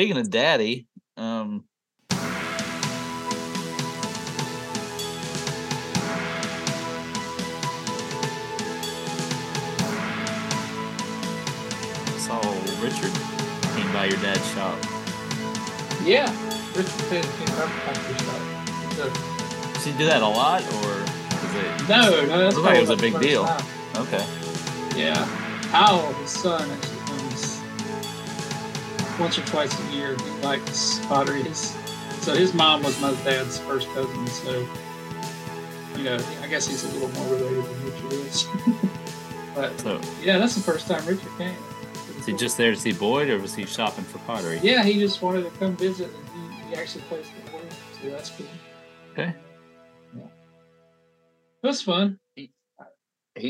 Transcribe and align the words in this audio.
speaking 0.00 0.16
of 0.16 0.30
daddy, 0.30 0.86
um, 1.18 1.62
saw 12.16 12.40
Richard 12.80 13.12
came 13.74 13.92
by 13.92 14.06
your 14.06 14.16
dad's 14.22 14.50
shop. 14.52 14.78
Yeah, 16.02 16.32
Richard 16.74 17.10
came 17.10 17.54
up 17.58 17.68
after 17.86 18.24
shop. 18.24 18.40
So, 18.96 19.72
Does 19.74 19.84
he 19.84 19.92
do 19.98 20.06
that 20.06 20.22
a 20.22 20.26
lot, 20.26 20.62
or 20.62 20.92
is 20.94 21.54
it? 21.56 21.88
no, 21.90 22.24
no, 22.24 22.50
that's 22.50 22.78
it 22.78 22.80
was 22.80 22.88
a 22.88 22.96
big 22.96 23.20
deal. 23.20 23.44
time. 23.44 23.66
Okay. 23.96 24.26
Yeah, 24.96 25.22
Hal, 25.72 26.10
his 26.14 26.30
son, 26.30 26.70
actually 26.70 26.99
once 29.20 29.38
or 29.38 29.42
twice 29.46 29.78
a 29.78 29.92
year. 29.92 30.16
He 30.16 30.30
likes 30.42 30.98
pottery. 31.06 31.42
His, 31.42 31.76
so 32.22 32.34
his 32.34 32.54
mom 32.54 32.82
was 32.82 33.00
my 33.00 33.12
dad's 33.24 33.58
first 33.58 33.88
cousin. 33.90 34.26
So 34.26 34.66
you 35.96 36.04
know, 36.04 36.18
I 36.42 36.46
guess 36.48 36.66
he's 36.66 36.84
a 36.84 36.88
little 36.98 37.08
more 37.20 37.34
related 37.34 37.64
than 37.64 37.84
Richard 37.84 38.12
is. 38.12 38.46
but 39.54 39.78
So 39.80 40.00
yeah, 40.22 40.38
that's 40.38 40.54
the 40.54 40.62
first 40.62 40.86
time 40.88 41.04
Richard 41.06 41.30
came. 41.36 41.54
is 42.18 42.26
he 42.26 42.32
just 42.32 42.56
there 42.56 42.70
to 42.70 42.76
see 42.76 42.92
Boyd, 42.92 43.28
or 43.28 43.38
was 43.38 43.54
he 43.54 43.66
shopping 43.66 44.04
for 44.04 44.18
pottery? 44.20 44.60
Yeah, 44.62 44.82
he 44.82 44.98
just 44.98 45.20
wanted 45.22 45.44
to 45.44 45.50
come 45.58 45.76
visit, 45.76 46.10
and 46.12 46.54
he, 46.54 46.68
he 46.70 46.74
actually 46.76 47.02
plays 47.04 47.26
the 47.46 47.52
organ, 47.52 47.68
so 48.02 48.10
that's 48.10 48.30
cool. 48.30 48.46
Okay. 49.12 49.34
That's 51.62 51.82
fun. 51.82 52.18
He 52.36 52.50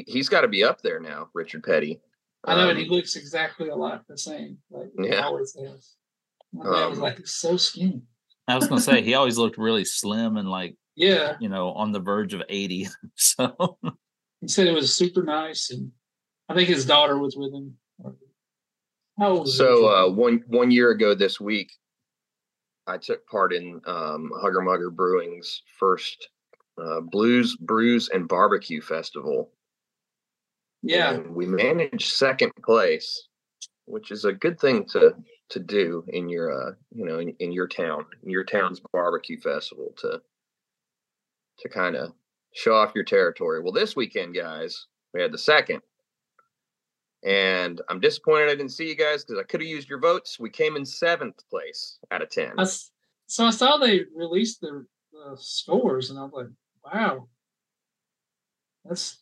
he's 0.06 0.28
got 0.28 0.40
to 0.42 0.48
be 0.48 0.64
up 0.64 0.82
there 0.82 1.00
now, 1.00 1.28
Richard 1.32 1.62
Petty. 1.62 2.00
I 2.44 2.54
know, 2.54 2.70
and 2.70 2.78
he 2.78 2.84
Um, 2.86 2.90
looks 2.90 3.16
exactly 3.16 3.68
a 3.68 3.76
lot 3.76 4.06
the 4.08 4.16
same, 4.16 4.58
like 4.70 4.90
he 4.96 5.08
Yeah. 5.08 5.24
always 5.26 5.54
has. 5.54 5.96
My 6.52 6.64
dad 6.64 6.88
was 6.88 6.98
Um, 6.98 7.04
like, 7.04 7.26
so 7.26 7.56
skinny." 7.56 8.02
I 8.48 8.56
was 8.56 8.66
gonna 8.66 8.80
say 8.80 9.02
he 9.02 9.14
always 9.14 9.38
looked 9.38 9.58
really 9.58 9.84
slim 9.84 10.37
and 10.37 10.48
like 10.48 10.76
Yeah, 10.96 11.37
you 11.40 11.48
know 11.48 11.70
on 11.73 11.92
the 11.92 12.00
verge 12.00 12.34
of 12.34 12.42
eighty. 12.48 12.88
So 13.16 13.78
he 14.40 14.48
said 14.48 14.66
it 14.66 14.73
was 14.73 14.95
super 14.95 15.23
nice, 15.23 15.70
and 15.70 15.92
I 16.48 16.54
think 16.54 16.68
his 16.68 16.87
daughter 16.87 17.18
was 17.18 17.37
with 17.37 17.52
him. 17.52 17.76
How 19.18 19.28
old? 19.30 19.48
So 19.50 19.87
uh, 19.88 20.10
one 20.10 20.43
one 20.46 20.70
year 20.70 20.90
ago 20.90 21.15
this 21.15 21.38
week, 21.38 21.70
I 22.87 22.96
took 22.96 23.26
part 23.26 23.52
in 23.52 23.82
um, 23.84 24.32
Hugger 24.40 24.62
Mugger 24.62 24.90
Brewing's 24.90 25.62
first 25.78 26.28
uh, 26.78 27.00
Blues, 27.02 27.54
Brews, 27.56 28.09
and 28.09 28.26
Barbecue 28.26 28.80
Festival. 28.80 29.52
Yeah, 30.82 31.14
and 31.14 31.34
we 31.34 31.46
managed 31.46 32.12
second 32.12 32.52
place, 32.64 33.28
which 33.86 34.10
is 34.10 34.24
a 34.24 34.32
good 34.32 34.59
thing 34.60 34.84
to 34.87 35.14
to 35.50 35.59
do 35.60 36.04
in 36.09 36.28
your 36.28 36.52
uh 36.52 36.72
you 36.95 37.04
know 37.04 37.18
in, 37.18 37.34
in 37.40 37.52
your 37.52 37.66
town, 37.68 38.04
in 38.22 38.30
your 38.30 38.45
town's 38.45 38.80
barbecue 38.92 39.38
festival 39.40 39.92
to 39.98 40.20
to 41.59 41.68
kind 41.68 41.96
of 41.96 42.12
show 42.54 42.74
off 42.74 42.92
your 42.95 43.04
territory. 43.04 43.60
Well, 43.60 43.72
this 43.72 43.95
weekend, 43.95 44.34
guys, 44.34 44.87
we 45.14 45.20
had 45.20 45.32
the 45.32 45.38
second. 45.38 45.80
And 47.22 47.82
I'm 47.90 48.00
disappointed 48.00 48.46
I 48.48 48.54
didn't 48.54 48.70
see 48.70 48.88
you 48.88 48.94
guys 48.96 49.24
because 49.24 49.38
I 49.38 49.42
could 49.44 49.60
have 49.60 49.68
used 49.68 49.90
your 49.90 49.98
votes. 50.00 50.40
We 50.40 50.48
came 50.48 50.74
in 50.76 50.87
seventh 50.87 51.42
place 51.50 51.98
out 52.10 52.22
of 52.22 52.30
ten. 52.30 52.52
I 52.56 52.62
s- 52.62 52.90
so 53.26 53.44
I 53.44 53.50
saw 53.50 53.76
they 53.76 54.04
released 54.16 54.62
the 54.62 54.87
uh, 55.26 55.37
scores, 55.37 56.09
and 56.10 56.18
I 56.18 56.22
was 56.24 56.32
like, 56.32 56.46
"Wow, 56.94 57.28
that's 58.84 59.20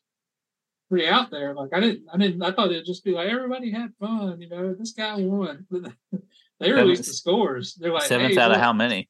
pretty 0.88 1.06
out 1.06 1.30
there." 1.30 1.54
Like 1.54 1.70
I 1.72 1.80
didn't, 1.80 2.04
I 2.12 2.16
didn't, 2.18 2.42
I 2.42 2.52
thought 2.52 2.70
it'd 2.70 2.84
just 2.86 3.04
be 3.04 3.12
like 3.12 3.28
everybody 3.28 3.70
had 3.70 3.92
fun, 4.00 4.40
you 4.40 4.48
know. 4.48 4.74
This 4.74 4.92
guy 4.92 5.16
won. 5.16 5.66
they 6.60 6.72
released 6.72 7.04
the 7.06 7.12
scores. 7.12 7.74
They're 7.74 7.92
like 7.92 8.02
seventh 8.04 8.34
hey, 8.34 8.40
out 8.40 8.50
of 8.52 8.58
how 8.58 8.72
many? 8.72 9.08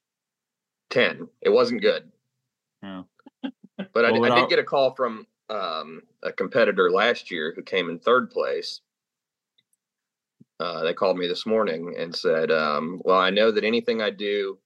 Ten. 0.91 1.29
It 1.43 1.51
wasn't 1.51 1.83
good. 1.83 2.11
Oh. 2.83 3.05
But 3.93 4.05
I, 4.05 4.11
Well, 4.11 4.23
did- 4.23 4.33
I 4.33 4.35
did 4.35 4.43
I'll- 4.43 4.49
get 4.49 4.59
a 4.59 4.65
call 4.65 4.95
from 4.97 5.25
um, 5.51 6.03
a 6.25 6.33
competitor 6.33 6.91
last 6.91 7.31
year 7.31 7.53
who 7.55 7.63
came 7.63 7.89
in 7.89 7.99
third 8.01 8.29
place. 8.31 8.81
Uh, 10.61 10.83
they 10.83 10.93
called 10.93 11.17
me 11.17 11.29
this 11.29 11.47
morning 11.47 11.95
and 11.97 12.15
said, 12.15 12.51
um, 12.51 13.01
"Well, 13.05 13.19
I 13.19 13.31
know 13.31 13.53
that 13.53 13.63
anything 13.63 14.03
I 14.03 14.11
do 14.11 14.59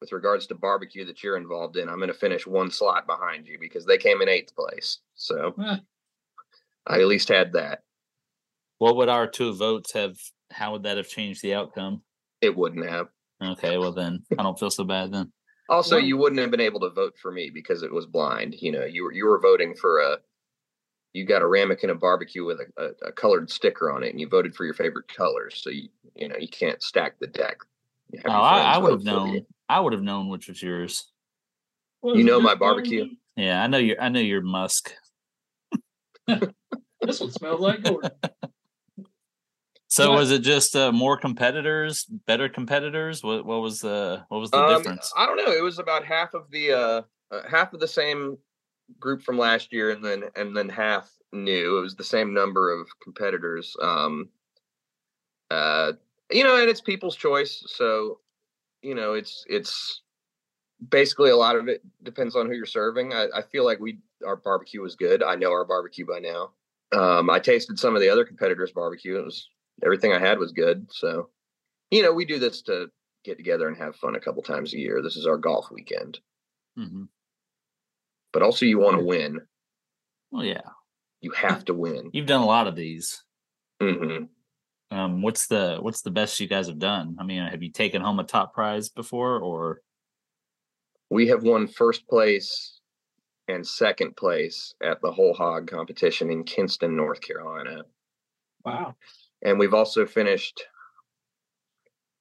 with 0.00 0.10
regards 0.10 0.48
to 0.48 0.56
barbecue 0.56 1.04
that 1.04 1.22
you're 1.22 1.36
involved 1.36 1.76
in, 1.76 1.88
I'm 1.88 1.98
going 1.98 2.08
to 2.08 2.14
finish 2.14 2.44
one 2.44 2.72
slot 2.72 3.06
behind 3.06 3.46
you 3.46 3.56
because 3.60 3.86
they 3.86 3.96
came 3.98 4.20
in 4.20 4.28
eighth 4.28 4.54
place. 4.56 4.98
So 5.14 5.54
I 6.86 7.00
at 7.00 7.06
least 7.06 7.28
had 7.28 7.52
that. 7.52 7.80
What 8.78 8.96
would 8.96 9.08
our 9.08 9.26
two 9.26 9.54
votes 9.54 9.92
have? 9.92 10.16
How 10.50 10.72
would 10.72 10.82
that 10.82 10.96
have 10.96 11.08
changed 11.08 11.42
the 11.42 11.54
outcome? 11.54 12.02
It 12.40 12.56
wouldn't 12.56 12.88
have. 12.88 13.06
Okay, 13.42 13.78
well 13.78 13.92
then 13.92 14.22
I 14.38 14.42
don't 14.42 14.58
feel 14.58 14.70
so 14.70 14.84
bad 14.84 15.12
then. 15.12 15.32
Also, 15.68 15.96
Well- 15.96 16.04
you 16.04 16.16
wouldn't 16.16 16.40
have 16.40 16.50
been 16.50 16.60
able 16.60 16.80
to 16.80 16.90
vote 16.90 17.14
for 17.20 17.30
me 17.32 17.50
because 17.52 17.82
it 17.82 17.92
was 17.92 18.06
blind. 18.06 18.56
You 18.60 18.72
know, 18.72 18.84
you 18.84 19.04
were 19.04 19.12
you 19.12 19.26
were 19.26 19.40
voting 19.40 19.74
for 19.74 20.00
a. 20.00 20.18
You 21.14 21.26
got 21.26 21.42
a 21.42 21.46
ramekin 21.46 21.90
of 21.90 22.00
barbecue 22.00 22.42
with 22.42 22.58
a, 22.60 22.82
a, 22.82 23.08
a 23.08 23.12
colored 23.12 23.50
sticker 23.50 23.92
on 23.92 24.02
it, 24.02 24.08
and 24.10 24.18
you 24.20 24.28
voted 24.28 24.54
for 24.54 24.64
your 24.64 24.72
favorite 24.72 25.08
colors. 25.08 25.60
So 25.62 25.68
you 25.70 25.88
you 26.16 26.28
know 26.28 26.36
you 26.38 26.48
can't 26.48 26.82
stack 26.82 27.18
the 27.20 27.26
deck. 27.26 27.58
Oh, 28.24 28.30
I, 28.30 28.74
I 28.74 28.78
would 28.78 28.92
have 28.92 29.02
vote 29.04 29.26
you. 29.26 29.32
known. 29.34 29.46
I 29.68 29.80
would 29.80 29.92
have 29.92 30.02
known 30.02 30.28
which 30.28 30.48
was 30.48 30.62
yours. 30.62 31.10
what 32.00 32.16
You 32.16 32.24
know 32.24 32.40
my 32.40 32.54
barbecue? 32.54 33.06
Yeah, 33.36 33.62
I 33.62 33.66
know 33.66 33.78
your. 33.78 34.00
I 34.00 34.08
know 34.08 34.20
your 34.20 34.42
musk. 34.42 34.92
This 37.00 37.20
one 37.20 37.32
smells 37.32 37.60
like 37.60 37.82
Gordon. 37.82 38.10
So 39.88 40.08
What? 40.10 40.20
was 40.20 40.30
it 40.30 40.38
just 40.38 40.74
uh, 40.74 40.90
more 40.90 41.18
competitors, 41.18 42.04
better 42.04 42.48
competitors? 42.48 43.22
What 43.22 43.44
what 43.44 43.60
was 43.60 43.80
the 43.80 44.24
what 44.28 44.38
was 44.40 44.50
the 44.50 44.56
Um, 44.56 44.78
difference? 44.78 45.12
I 45.14 45.26
don't 45.26 45.36
know. 45.36 45.52
It 45.52 45.62
was 45.62 45.78
about 45.78 46.02
half 46.02 46.32
of 46.32 46.50
the 46.50 46.72
uh, 46.72 47.02
uh, 47.30 47.42
half 47.46 47.74
of 47.74 47.80
the 47.80 47.86
same 47.88 48.38
group 48.98 49.22
from 49.22 49.36
last 49.36 49.70
year, 49.70 49.90
and 49.90 50.02
then 50.02 50.24
and 50.34 50.56
then 50.56 50.70
half 50.70 51.10
new. 51.34 51.76
It 51.76 51.82
was 51.82 51.94
the 51.94 52.04
same 52.04 52.32
number 52.32 52.72
of 52.72 52.88
competitors. 53.02 53.76
Um, 53.82 54.30
uh, 55.50 55.92
you 56.30 56.42
know, 56.44 56.56
and 56.56 56.70
it's 56.70 56.80
people's 56.80 57.16
choice. 57.16 57.62
So, 57.66 58.20
you 58.80 58.94
know, 58.94 59.12
it's 59.12 59.44
it's 59.46 60.00
basically 60.88 61.28
a 61.28 61.36
lot 61.36 61.54
of 61.56 61.68
it 61.68 61.82
depends 62.02 62.34
on 62.34 62.46
who 62.46 62.54
you're 62.54 62.64
serving. 62.64 63.12
I, 63.12 63.26
I 63.34 63.42
feel 63.42 63.66
like 63.66 63.78
we 63.78 63.98
our 64.26 64.36
barbecue 64.36 64.80
was 64.80 64.96
good. 64.96 65.22
I 65.22 65.34
know 65.36 65.50
our 65.52 65.64
barbecue 65.64 66.06
by 66.06 66.18
now. 66.18 66.52
Um, 66.92 67.30
I 67.30 67.38
tasted 67.38 67.78
some 67.78 67.94
of 67.94 68.00
the 68.02 68.10
other 68.10 68.24
competitors' 68.24 68.72
barbecue. 68.72 69.18
It 69.18 69.24
was 69.24 69.48
everything 69.82 70.12
I 70.12 70.18
had 70.18 70.38
was 70.38 70.52
good. 70.52 70.86
So, 70.92 71.30
you 71.90 72.02
know, 72.02 72.12
we 72.12 72.24
do 72.24 72.38
this 72.38 72.62
to 72.62 72.90
get 73.24 73.36
together 73.38 73.68
and 73.68 73.76
have 73.76 73.96
fun 73.96 74.14
a 74.14 74.20
couple 74.20 74.42
times 74.42 74.74
a 74.74 74.78
year. 74.78 75.00
This 75.02 75.16
is 75.16 75.26
our 75.26 75.38
golf 75.38 75.70
weekend, 75.70 76.18
hmm 76.76 77.04
but 78.32 78.42
also 78.42 78.64
you 78.66 78.78
want 78.78 78.98
to 78.98 79.04
win. 79.04 79.40
Well, 80.30 80.44
yeah, 80.44 80.62
You 81.20 81.30
have 81.32 81.64
to 81.66 81.74
win. 81.74 82.10
you've 82.12 82.26
done 82.26 82.40
a 82.42 82.46
lot 82.46 82.66
of 82.66 82.74
these. 82.76 83.22
hmm 83.80 84.24
Um, 84.90 85.22
what's 85.22 85.46
the 85.46 85.78
what's 85.80 86.02
the 86.02 86.10
best 86.10 86.40
you 86.40 86.46
guys 86.48 86.66
have 86.66 86.78
done? 86.78 87.16
I 87.18 87.24
mean, 87.24 87.42
have 87.46 87.62
you 87.62 87.70
taken 87.70 88.02
home 88.02 88.18
a 88.18 88.24
top 88.24 88.54
prize 88.54 88.88
before, 88.88 89.38
or 89.38 89.82
We 91.10 91.28
have 91.28 91.42
won 91.42 91.68
first 91.68 92.06
place 92.08 92.80
and 93.48 93.66
second 93.66 94.16
place 94.16 94.74
at 94.82 95.00
the 95.00 95.12
whole 95.12 95.34
hog 95.34 95.68
competition 95.68 96.30
in 96.30 96.44
Kinston, 96.44 96.96
North 96.96 97.20
Carolina. 97.20 97.82
Wow. 98.64 98.94
And 99.42 99.58
we've 99.58 99.74
also 99.74 100.06
finished, 100.06 100.62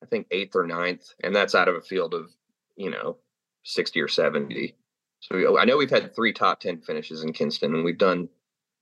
I 0.03 0.07
think, 0.07 0.27
eighth 0.31 0.55
or 0.55 0.65
ninth, 0.65 1.13
and 1.23 1.35
that's 1.35 1.55
out 1.55 1.67
of 1.67 1.75
a 1.75 1.81
field 1.81 2.13
of, 2.13 2.31
you 2.75 2.89
know, 2.89 3.17
60 3.63 4.01
or 4.01 4.07
70. 4.07 4.75
So 5.19 5.35
we, 5.35 5.59
I 5.59 5.65
know 5.65 5.77
we've 5.77 5.89
had 5.89 6.15
three 6.15 6.33
top 6.33 6.59
10 6.59 6.81
finishes 6.81 7.23
in 7.23 7.33
Kinston, 7.33 7.75
and 7.75 7.83
we've 7.83 7.97
done 7.97 8.29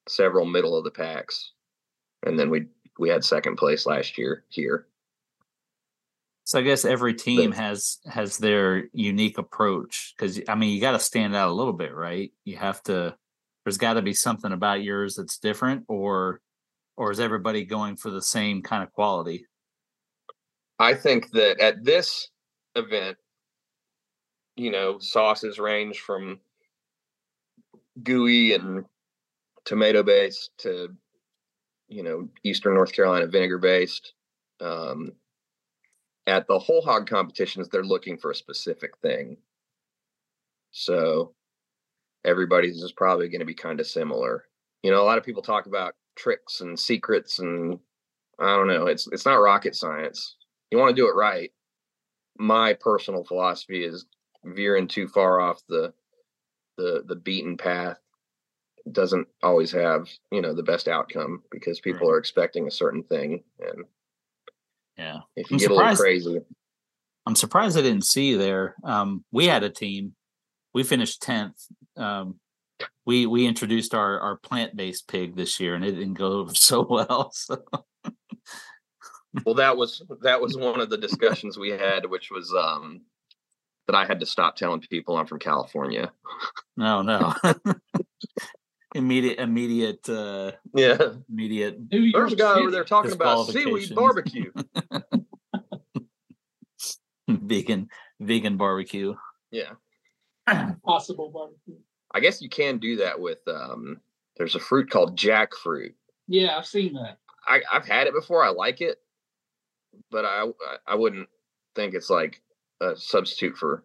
several 0.07 0.45
middle 0.45 0.77
of 0.77 0.85
the 0.85 0.91
packs. 0.91 1.51
And 2.25 2.37
then 2.39 2.49
we 2.49 2.67
we 2.97 3.09
had 3.09 3.23
second 3.23 3.55
place 3.55 3.85
last 3.85 4.17
year 4.17 4.43
here. 4.49 4.87
So? 6.49 6.59
I 6.59 6.63
guess 6.63 6.85
every 6.85 7.13
team 7.13 7.51
has 7.51 7.99
has 8.05 8.37
their 8.37 8.85
unique 8.93 9.37
approach 9.37 10.13
because 10.17 10.41
I 10.47 10.55
mean, 10.55 10.73
you 10.73 10.81
got 10.81 10.93
to 10.93 10.99
stand 10.99 11.35
out 11.35 11.49
a 11.49 11.53
little 11.53 11.73
bit, 11.73 11.93
right? 11.93 12.31
You 12.43 12.57
have 12.57 12.81
to. 12.83 13.15
There's 13.63 13.77
got 13.77 13.93
to 13.93 14.01
be 14.01 14.13
something 14.13 14.51
about 14.51 14.83
yours 14.83 15.15
that's 15.15 15.37
different, 15.37 15.85
or 15.87 16.41
or 16.97 17.11
is 17.11 17.19
everybody 17.19 17.65
going 17.65 17.97
for 17.97 18.09
the 18.09 18.21
same 18.21 18.61
kind 18.61 18.83
of 18.83 18.91
quality? 18.91 19.45
I 20.79 20.93
think 20.95 21.29
that 21.31 21.59
at 21.59 21.83
this 21.83 22.29
event, 22.75 23.17
you 24.55 24.71
know, 24.71 24.97
sauces 24.99 25.59
range 25.59 25.99
from 25.99 26.39
gooey 28.01 28.53
and 28.53 28.85
tomato 29.65 30.03
based 30.03 30.51
to, 30.59 30.89
you 31.87 32.01
know, 32.01 32.27
Eastern 32.43 32.73
North 32.73 32.91
Carolina 32.91 33.27
vinegar 33.27 33.59
based. 33.59 34.13
Um, 34.61 35.11
at 36.29 36.47
the 36.47 36.59
whole 36.59 36.81
hog 36.83 37.07
competitions, 37.07 37.69
they're 37.69 37.83
looking 37.83 38.17
for 38.17 38.31
a 38.31 38.35
specific 38.35 38.97
thing. 38.99 39.37
So 40.71 41.33
everybody's 42.25 42.83
is 42.83 42.91
probably 42.93 43.29
going 43.29 43.39
to 43.39 43.45
be 43.45 43.55
kind 43.55 43.79
of 43.79 43.87
similar. 43.87 44.45
You 44.83 44.91
know, 44.91 45.01
a 45.01 45.05
lot 45.05 45.17
of 45.17 45.25
people 45.25 45.41
talk 45.43 45.67
about 45.67 45.95
tricks 46.17 46.61
and 46.61 46.79
secrets 46.79 47.39
and 47.39 47.79
I 48.39 48.55
don't 48.55 48.67
know. 48.67 48.87
It's 48.87 49.07
it's 49.11 49.25
not 49.25 49.35
rocket 49.35 49.75
science. 49.75 50.37
You 50.71 50.79
want 50.79 50.95
to 50.95 51.01
do 51.01 51.09
it 51.09 51.15
right. 51.15 51.51
my 52.39 52.73
personal 52.73 53.23
philosophy 53.23 53.83
is 53.83 54.05
veering 54.45 54.87
too 54.87 55.07
far 55.07 55.41
off 55.41 55.61
the 55.69 55.93
the 56.77 57.03
the 57.07 57.15
beaten 57.15 57.57
path 57.57 57.99
doesn't 58.91 59.27
always 59.43 59.71
have 59.71 60.09
you 60.31 60.41
know 60.41 60.53
the 60.55 60.63
best 60.63 60.87
outcome 60.87 61.43
because 61.51 61.79
people 61.81 62.07
Right. 62.09 62.15
are 62.15 62.19
expecting 62.19 62.67
a 62.67 62.71
certain 62.71 63.03
thing 63.03 63.43
and 63.59 63.85
Yeah. 64.99 65.19
if 65.35 65.49
you 65.49 65.55
I'm 65.55 65.59
get 65.59 65.71
a 65.71 65.73
little 65.73 65.95
surprised- 65.95 66.01
crazy 66.01 66.39
I'm 67.25 67.35
surprised 67.35 67.77
I 67.77 67.81
didn't 67.81 68.05
see 68.05 68.29
you 68.29 68.37
there. 68.39 68.75
Um, 68.83 69.23
we 69.31 69.45
had 69.45 69.63
a 69.63 69.69
team. 69.69 70.15
We 70.73 70.83
finished 70.83 71.21
tenth. 71.21 71.57
Um, 71.95 72.39
we 73.05 73.27
we 73.27 73.45
introduced 73.45 73.93
our 73.93 74.19
our 74.19 74.37
plant 74.37 74.75
based 74.75 75.07
pig 75.07 75.35
this 75.35 75.59
year, 75.59 75.75
and 75.75 75.85
it 75.85 75.91
didn't 75.91 76.15
go 76.15 76.47
so 76.47 76.81
well. 76.89 77.31
So 77.33 77.61
well 79.45 79.55
that 79.55 79.77
was 79.77 80.01
that 80.21 80.41
was 80.41 80.57
one 80.57 80.79
of 80.79 80.89
the 80.89 80.97
discussions 80.97 81.55
we 81.59 81.69
had 81.69 82.03
which 82.09 82.31
was 82.31 82.51
um 82.55 83.01
that 83.85 83.95
i 83.95 84.03
had 84.03 84.19
to 84.19 84.25
stop 84.25 84.55
telling 84.55 84.79
people 84.79 85.15
i'm 85.17 85.27
from 85.27 85.37
california 85.37 86.11
no, 86.77 87.03
no. 87.03 87.35
immediate, 88.95 89.39
immediate, 89.39 90.07
uh, 90.09 90.51
yeah 90.73 90.97
immediate 91.29 91.77
there's 91.89 92.33
a 92.33 92.35
guy 92.35 92.59
over 92.59 92.71
there 92.71 92.83
talking 92.83 93.11
about 93.11 93.45
seaweed 93.47 93.93
barbecue 93.93 94.51
vegan 97.27 97.89
vegan 98.19 98.57
barbecue. 98.57 99.13
yeah 99.51 99.71
possible 100.83 101.29
barbecue. 101.29 101.75
i 102.11 102.19
guess 102.19 102.41
you 102.41 102.49
can 102.49 102.77
do 102.79 102.97
that 102.97 103.19
with 103.19 103.39
um 103.47 103.99
there's 104.37 104.55
a 104.55 104.59
fruit 104.59 104.89
called 104.89 105.17
jackfruit 105.17 105.93
Yeah, 106.27 106.57
I've 106.57 106.65
seen 106.65 106.93
that. 106.93 107.17
I, 107.47 107.61
I've 107.71 107.85
had 107.87 108.07
it 108.07 108.13
before. 108.13 108.43
I 108.43 108.49
like 108.49 108.81
it, 108.81 108.97
but 110.11 110.25
I 110.25 110.43
I- 110.45 110.77
I 110.87 110.95
wouldn't 110.95 111.27
think 111.75 111.93
it's 111.93 112.09
like 112.09 112.41
a 112.81 112.95
substitute 112.95 113.57
for 113.57 113.83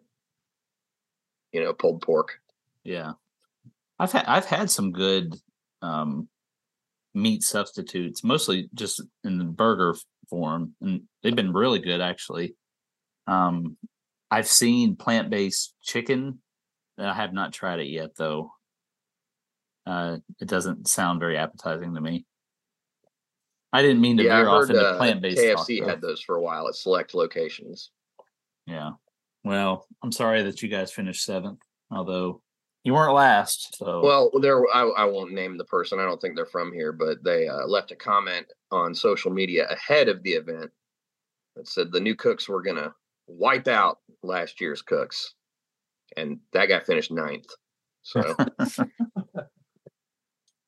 you 1.51 1.63
know 1.63 1.73
pulled 1.73 2.01
pork. 2.01 2.39
Yeah, 2.83 3.13
I've 3.99 4.11
had 4.11 4.25
I've 4.25 4.45
had 4.45 4.69
some 4.69 4.91
good 4.91 5.35
um, 5.81 6.27
meat 7.13 7.43
substitutes, 7.43 8.23
mostly 8.23 8.69
just 8.73 9.01
in 9.23 9.37
the 9.37 9.45
burger 9.45 9.95
form, 10.29 10.73
and 10.81 11.03
they've 11.23 11.35
been 11.35 11.53
really 11.53 11.79
good 11.79 12.01
actually. 12.01 12.55
Um, 13.27 13.77
I've 14.29 14.47
seen 14.47 14.95
plant 14.95 15.29
based 15.29 15.73
chicken. 15.81 16.39
I 16.97 17.13
have 17.13 17.33
not 17.33 17.53
tried 17.53 17.79
it 17.79 17.87
yet 17.87 18.11
though. 18.17 18.51
Uh, 19.85 20.17
it 20.39 20.47
doesn't 20.47 20.87
sound 20.87 21.19
very 21.19 21.37
appetizing 21.37 21.93
to 21.93 22.01
me. 22.01 22.25
I 23.71 23.81
didn't 23.81 24.01
mean 24.01 24.17
to 24.17 24.23
Yeah, 24.23 24.37
veer 24.37 24.49
off 24.49 24.69
into 24.69 24.81
uh, 24.81 24.97
plant 24.97 25.21
based. 25.21 25.37
KFC 25.37 25.85
had 25.85 26.01
those 26.01 26.21
for 26.21 26.35
a 26.35 26.41
while 26.41 26.67
at 26.67 26.75
select 26.75 27.13
locations. 27.13 27.91
Yeah. 28.65 28.91
Well, 29.43 29.85
I'm 30.01 30.11
sorry 30.11 30.43
that 30.43 30.61
you 30.61 30.69
guys 30.69 30.91
finished 30.91 31.23
seventh, 31.23 31.59
although 31.91 32.41
you 32.85 32.93
weren't 32.93 33.15
last. 33.15 33.75
So 33.77 33.99
Well, 34.01 34.31
there 34.39 34.63
I, 34.73 34.83
I 34.83 35.05
won't 35.05 35.33
name 35.33 35.57
the 35.57 35.65
person. 35.65 35.99
I 35.99 36.05
don't 36.05 36.21
think 36.21 36.35
they're 36.35 36.45
from 36.45 36.71
here, 36.71 36.93
but 36.93 37.23
they 37.23 37.47
uh, 37.47 37.65
left 37.65 37.91
a 37.91 37.95
comment 37.95 38.45
on 38.71 38.93
social 38.93 39.31
media 39.31 39.67
ahead 39.69 40.07
of 40.07 40.21
the 40.21 40.33
event 40.33 40.71
that 41.55 41.67
said 41.67 41.91
the 41.91 41.99
new 41.99 42.15
cooks 42.15 42.47
were 42.47 42.61
gonna 42.61 42.93
wipe 43.27 43.67
out 43.67 43.97
last 44.21 44.61
year's 44.61 44.83
cooks, 44.83 45.33
and 46.15 46.39
that 46.53 46.67
guy 46.67 46.79
finished 46.79 47.11
ninth. 47.11 47.49
So 48.03 48.35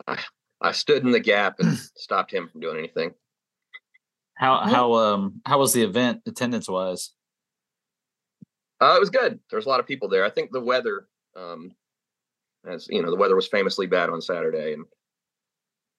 I, 0.08 0.18
I 0.60 0.72
stood 0.72 1.04
in 1.04 1.12
the 1.12 1.20
gap 1.20 1.60
and 1.60 1.78
stopped 1.96 2.34
him 2.34 2.50
from 2.50 2.62
doing 2.62 2.80
anything. 2.80 3.14
how 4.34 4.66
how 4.66 4.94
um 4.94 5.40
how 5.46 5.60
was 5.60 5.72
the 5.72 5.84
event 5.84 6.22
attendance 6.26 6.68
wise? 6.68 7.12
Uh, 8.82 8.96
it 8.96 9.00
was 9.00 9.12
good. 9.12 9.40
There's 9.52 9.68
a 9.68 9.70
lot 9.70 9.80
of 9.80 9.86
people 9.86 10.08
there. 10.08 10.26
I 10.26 10.30
think 10.32 10.52
the 10.52 10.62
weather, 10.62 11.08
um, 11.36 11.72
as 12.68 12.88
you 12.90 13.02
know, 13.02 13.10
the 13.10 13.18
weather 13.18 13.36
was 13.36 13.48
famously 13.48 13.88
bad 13.88 14.10
on 14.10 14.22
Saturday, 14.22 14.74
and 14.74 14.86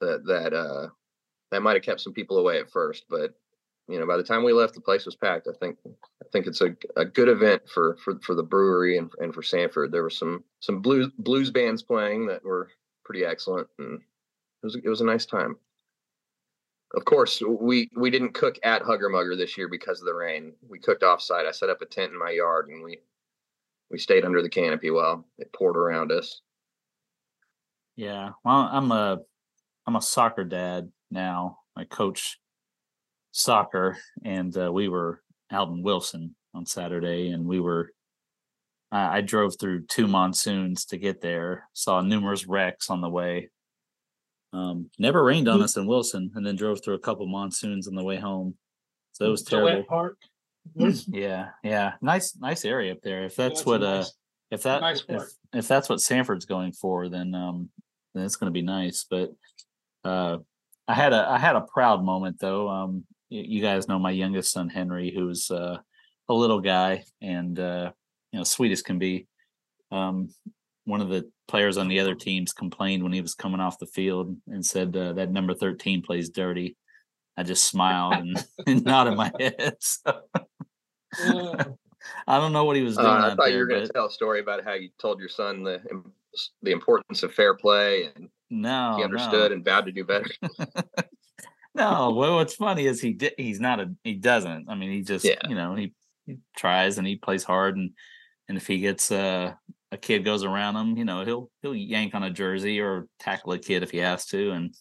that 0.00 0.24
that 0.26 0.52
uh, 0.52 0.88
that 1.50 1.62
might 1.62 1.74
have 1.74 1.82
kept 1.82 2.00
some 2.00 2.12
people 2.12 2.38
away 2.38 2.58
at 2.58 2.70
first. 2.70 3.04
But 3.08 3.34
you 3.88 3.98
know, 3.98 4.06
by 4.06 4.16
the 4.16 4.22
time 4.22 4.44
we 4.44 4.52
left, 4.52 4.74
the 4.74 4.80
place 4.80 5.06
was 5.06 5.16
packed. 5.16 5.48
I 5.48 5.56
think 5.58 5.78
I 5.86 6.26
think 6.32 6.46
it's 6.46 6.60
a, 6.60 6.76
a 6.96 7.04
good 7.04 7.28
event 7.28 7.62
for 7.68 7.96
for 8.04 8.18
for 8.20 8.34
the 8.34 8.42
brewery 8.42 8.98
and 8.98 9.10
and 9.18 9.34
for 9.34 9.42
Sanford. 9.42 9.92
There 9.92 10.02
were 10.02 10.10
some 10.10 10.44
some 10.60 10.80
blues 10.80 11.10
blues 11.18 11.50
bands 11.50 11.82
playing 11.82 12.26
that 12.26 12.44
were 12.44 12.68
pretty 13.04 13.24
excellent, 13.24 13.68
and 13.78 14.00
it 14.00 14.66
was 14.66 14.76
it 14.76 14.88
was 14.88 15.00
a 15.00 15.06
nice 15.06 15.26
time. 15.26 15.56
Of 16.94 17.04
course, 17.04 17.42
we 17.42 17.90
we 17.96 18.10
didn't 18.10 18.34
cook 18.34 18.58
at 18.62 18.82
Hugger 18.82 19.08
Mugger 19.08 19.36
this 19.36 19.56
year 19.58 19.68
because 19.68 20.00
of 20.00 20.06
the 20.06 20.14
rain. 20.14 20.52
We 20.68 20.78
cooked 20.78 21.02
offsite. 21.02 21.46
I 21.46 21.50
set 21.50 21.70
up 21.70 21.82
a 21.82 21.86
tent 21.86 22.12
in 22.12 22.18
my 22.18 22.30
yard, 22.30 22.68
and 22.68 22.82
we 22.82 22.98
we 23.90 23.98
stayed 23.98 24.24
under 24.24 24.42
the 24.42 24.48
canopy 24.48 24.90
while 24.90 25.26
it 25.38 25.52
poured 25.52 25.76
around 25.76 26.12
us. 26.12 26.42
Yeah. 27.98 28.30
Well, 28.44 28.68
I'm 28.70 28.92
a 28.92 29.18
I'm 29.84 29.96
a 29.96 30.00
soccer 30.02 30.44
dad 30.44 30.92
now. 31.10 31.58
I 31.76 31.82
coach 31.82 32.38
soccer, 33.32 33.98
and 34.24 34.56
uh, 34.56 34.72
we 34.72 34.88
were 34.88 35.20
out 35.50 35.68
in 35.68 35.82
Wilson 35.82 36.36
on 36.54 36.64
Saturday, 36.64 37.30
and 37.30 37.44
we 37.44 37.58
were. 37.58 37.90
I 38.92 39.18
I 39.18 39.20
drove 39.20 39.58
through 39.58 39.86
two 39.86 40.06
monsoons 40.06 40.84
to 40.86 40.96
get 40.96 41.20
there. 41.20 41.68
Saw 41.72 42.00
numerous 42.00 42.46
wrecks 42.46 42.88
on 42.88 43.00
the 43.00 43.08
way. 43.08 43.50
Um, 44.52 44.90
never 45.00 45.24
rained 45.24 45.48
on 45.48 45.58
Mm. 45.58 45.64
us 45.64 45.76
in 45.76 45.86
Wilson, 45.88 46.30
and 46.36 46.46
then 46.46 46.54
drove 46.54 46.82
through 46.84 46.94
a 46.94 47.00
couple 47.00 47.26
monsoons 47.26 47.88
on 47.88 47.96
the 47.96 48.04
way 48.04 48.16
home. 48.16 48.56
So 49.10 49.26
it 49.26 49.30
was 49.30 49.42
terrible. 49.42 49.82
Park. 49.82 50.18
Yeah, 50.76 51.48
yeah, 51.64 51.94
nice, 52.00 52.36
nice 52.36 52.64
area 52.64 52.92
up 52.92 53.00
there. 53.02 53.24
If 53.24 53.36
Yeah, 53.36 53.48
that's 53.48 53.60
it's 53.62 53.66
a 53.66 53.70
what 53.70 53.82
uh, 53.82 54.04
if 54.52 54.62
that 54.62 54.82
nice 54.82 55.02
if, 55.08 55.22
if 55.52 55.66
that's 55.66 55.88
what 55.88 56.00
Sanford's 56.00 56.44
going 56.44 56.72
for, 56.72 57.08
then 57.08 57.34
um, 57.34 57.70
then 58.18 58.26
it's 58.26 58.36
going 58.36 58.52
to 58.52 58.58
be 58.58 58.62
nice. 58.62 59.06
But 59.08 59.30
uh, 60.04 60.38
I 60.86 60.94
had 60.94 61.12
a 61.12 61.28
I 61.28 61.38
had 61.38 61.56
a 61.56 61.62
proud 61.62 62.04
moment 62.04 62.38
though. 62.40 62.68
Um, 62.68 63.04
you 63.30 63.60
guys 63.60 63.88
know 63.88 63.98
my 63.98 64.10
youngest 64.10 64.52
son 64.52 64.68
Henry, 64.68 65.12
who's 65.14 65.50
uh, 65.50 65.78
a 66.28 66.34
little 66.34 66.60
guy 66.60 67.04
and 67.20 67.58
uh, 67.58 67.92
you 68.32 68.38
know 68.38 68.44
sweet 68.44 68.72
as 68.72 68.82
can 68.82 68.98
be. 68.98 69.26
Um, 69.90 70.30
one 70.84 71.00
of 71.00 71.08
the 71.10 71.30
players 71.46 71.76
on 71.76 71.88
the 71.88 72.00
other 72.00 72.14
teams 72.14 72.52
complained 72.52 73.02
when 73.02 73.12
he 73.12 73.20
was 73.20 73.34
coming 73.34 73.60
off 73.60 73.78
the 73.78 73.86
field 73.86 74.34
and 74.46 74.64
said 74.64 74.96
uh, 74.96 75.12
that 75.14 75.30
number 75.30 75.54
thirteen 75.54 76.02
plays 76.02 76.30
dirty. 76.30 76.76
I 77.36 77.42
just 77.44 77.64
smiled 77.64 78.14
and, 78.14 78.44
and 78.66 78.84
nodded 78.84 79.16
my 79.16 79.30
head. 79.38 79.76
So 79.80 80.22
Uh, 81.24 81.64
I 82.26 82.38
don't 82.38 82.52
know 82.52 82.64
what 82.64 82.76
he 82.76 82.82
was 82.82 82.98
Uh, 82.98 83.02
I 83.02 83.28
thought 83.30 83.38
there, 83.38 83.50
you 83.50 83.58
were 83.58 83.66
going 83.66 83.80
to 83.80 83.87
but 83.87 83.94
tell 83.94 84.06
a 84.06 84.10
story 84.10 84.40
about 84.40 84.62
how 84.62 84.75
you 84.75 84.90
told 85.00 85.20
your 85.20 85.28
son 85.28 85.62
the 85.62 85.80
the 86.62 86.73
importance 86.73 87.23
of 87.23 87.33
fair 87.35 87.54
play, 87.54 88.11
and 88.14 88.28
no, 88.50 88.92
he 88.95 88.99
no. 88.99 89.04
understood 89.04 89.52
and 89.52 89.64
vowed 89.64 89.87
to 89.87 89.92
do 89.92 90.04
better. 90.04 90.30
No, 91.75 92.11
well, 92.11 92.37
what's 92.37 92.57
funny 92.57 92.87
is 92.87 93.00
he 93.00 93.12
did. 93.12 93.35
He's 93.37 93.61
not 93.61 93.78
a. 93.78 93.95
He 94.02 94.14
doesn't. 94.14 94.68
I 94.68 94.75
mean, 94.75 94.90
he 94.90 95.02
just 95.02 95.25
Yeah. 95.25 95.38
you 95.49 95.54
know 95.54 95.76
he, 95.76 95.95
he 96.26 96.38
tries 96.57 96.99
and 96.99 97.07
he 97.07 97.14
plays 97.16 97.45
hard 97.45 97.76
and 97.76 97.90
and 98.49 98.57
if 98.57 98.66
he 98.66 98.80
gets 98.80 99.12
uh, 99.12 99.52
a 99.92 99.97
kid 99.97 100.25
goes 100.25 100.42
around 100.42 100.75
him, 100.75 100.97
you 100.97 101.04
know 101.04 101.25
he'll 101.25 101.50
he'll 101.62 101.76
yank 101.76 102.14
on 102.16 102.25
a 102.25 102.30
jersey 102.30 102.80
or 102.80 103.07
tackle 103.21 103.52
a 103.52 103.59
kid 103.61 103.85
if 103.85 103.92
he 103.92 103.99
has 103.99 104.26
to. 104.26 104.50
And 104.50 104.75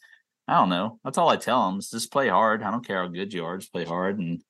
I 0.48 0.56
don't 0.56 0.70
know. 0.70 1.00
That's 1.04 1.20
all 1.20 1.30
I 1.30 1.36
tell 1.36 1.70
him 1.70 1.78
is 1.78 1.92
just 1.92 2.12
play 2.12 2.30
hard. 2.30 2.64
I 2.64 2.72
don't 2.72 2.86
care 2.86 3.04
how 3.04 3.08
good 3.10 3.32
you 3.32 3.46
are, 3.46 3.58
just 3.58 3.74
play 3.74 3.86
hard 3.86 4.18
and 4.18 4.42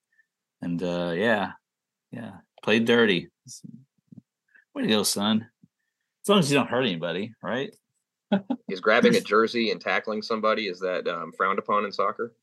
and 0.62 0.82
uh, 0.82 1.14
yeah, 1.18 1.52
yeah, 2.12 2.32
play 2.64 2.80
dirty. 2.80 3.28
Way 4.74 4.84
to 4.84 4.88
go, 4.88 5.04
son. 5.04 5.50
As 6.28 6.30
long 6.30 6.40
as 6.40 6.52
you 6.52 6.58
don't 6.58 6.68
hurt 6.68 6.82
anybody, 6.82 7.34
right? 7.42 7.74
Is 8.68 8.82
grabbing 8.82 9.16
a 9.16 9.22
jersey 9.22 9.72
and 9.72 9.80
tackling 9.80 10.22
somebody 10.22 10.68
is 10.68 10.82
that 10.82 11.08
um, 11.08 11.32
frowned 11.32 11.58
upon 11.58 11.86
in 11.86 11.94
soccer? 11.94 12.34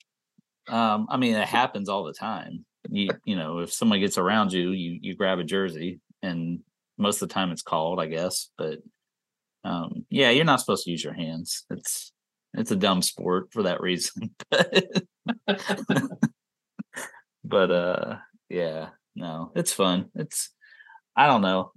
Um, 0.68 1.06
I 1.10 1.18
mean, 1.18 1.34
it 1.34 1.46
happens 1.46 1.90
all 1.90 2.04
the 2.04 2.14
time. 2.14 2.64
You 2.88 3.10
you 3.26 3.36
know, 3.36 3.58
if 3.58 3.74
someone 3.74 4.00
gets 4.00 4.16
around 4.16 4.54
you, 4.54 4.70
you 4.70 4.98
you 5.02 5.14
grab 5.14 5.38
a 5.38 5.44
jersey, 5.44 6.00
and 6.22 6.60
most 6.96 7.20
of 7.20 7.28
the 7.28 7.34
time 7.34 7.50
it's 7.50 7.60
called, 7.60 8.00
I 8.00 8.06
guess. 8.06 8.48
But 8.56 8.78
um, 9.64 10.06
yeah, 10.08 10.30
you're 10.30 10.46
not 10.46 10.60
supposed 10.60 10.84
to 10.84 10.90
use 10.90 11.04
your 11.04 11.12
hands. 11.12 11.66
It's 11.68 12.10
it's 12.54 12.70
a 12.70 12.76
dumb 12.76 13.02
sport 13.02 13.48
for 13.52 13.64
that 13.64 13.82
reason. 13.82 14.34
but 17.44 17.70
uh, 17.70 18.16
yeah, 18.48 18.88
no, 19.14 19.52
it's 19.54 19.74
fun. 19.74 20.06
It's 20.14 20.48
I 21.14 21.26
don't 21.26 21.42
know. 21.42 21.72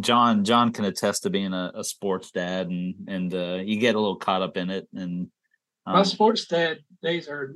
John 0.00 0.44
John 0.44 0.72
can 0.72 0.84
attest 0.84 1.22
to 1.22 1.30
being 1.30 1.52
a, 1.52 1.72
a 1.74 1.84
sports 1.84 2.30
dad, 2.30 2.68
and 2.68 2.94
and 3.08 3.34
uh, 3.34 3.60
you 3.64 3.78
get 3.78 3.94
a 3.94 4.00
little 4.00 4.16
caught 4.16 4.42
up 4.42 4.56
in 4.56 4.70
it, 4.70 4.88
and 4.94 5.28
my 5.86 6.00
um, 6.00 6.04
sports 6.04 6.46
dad 6.46 6.78
days 7.02 7.28
are 7.28 7.54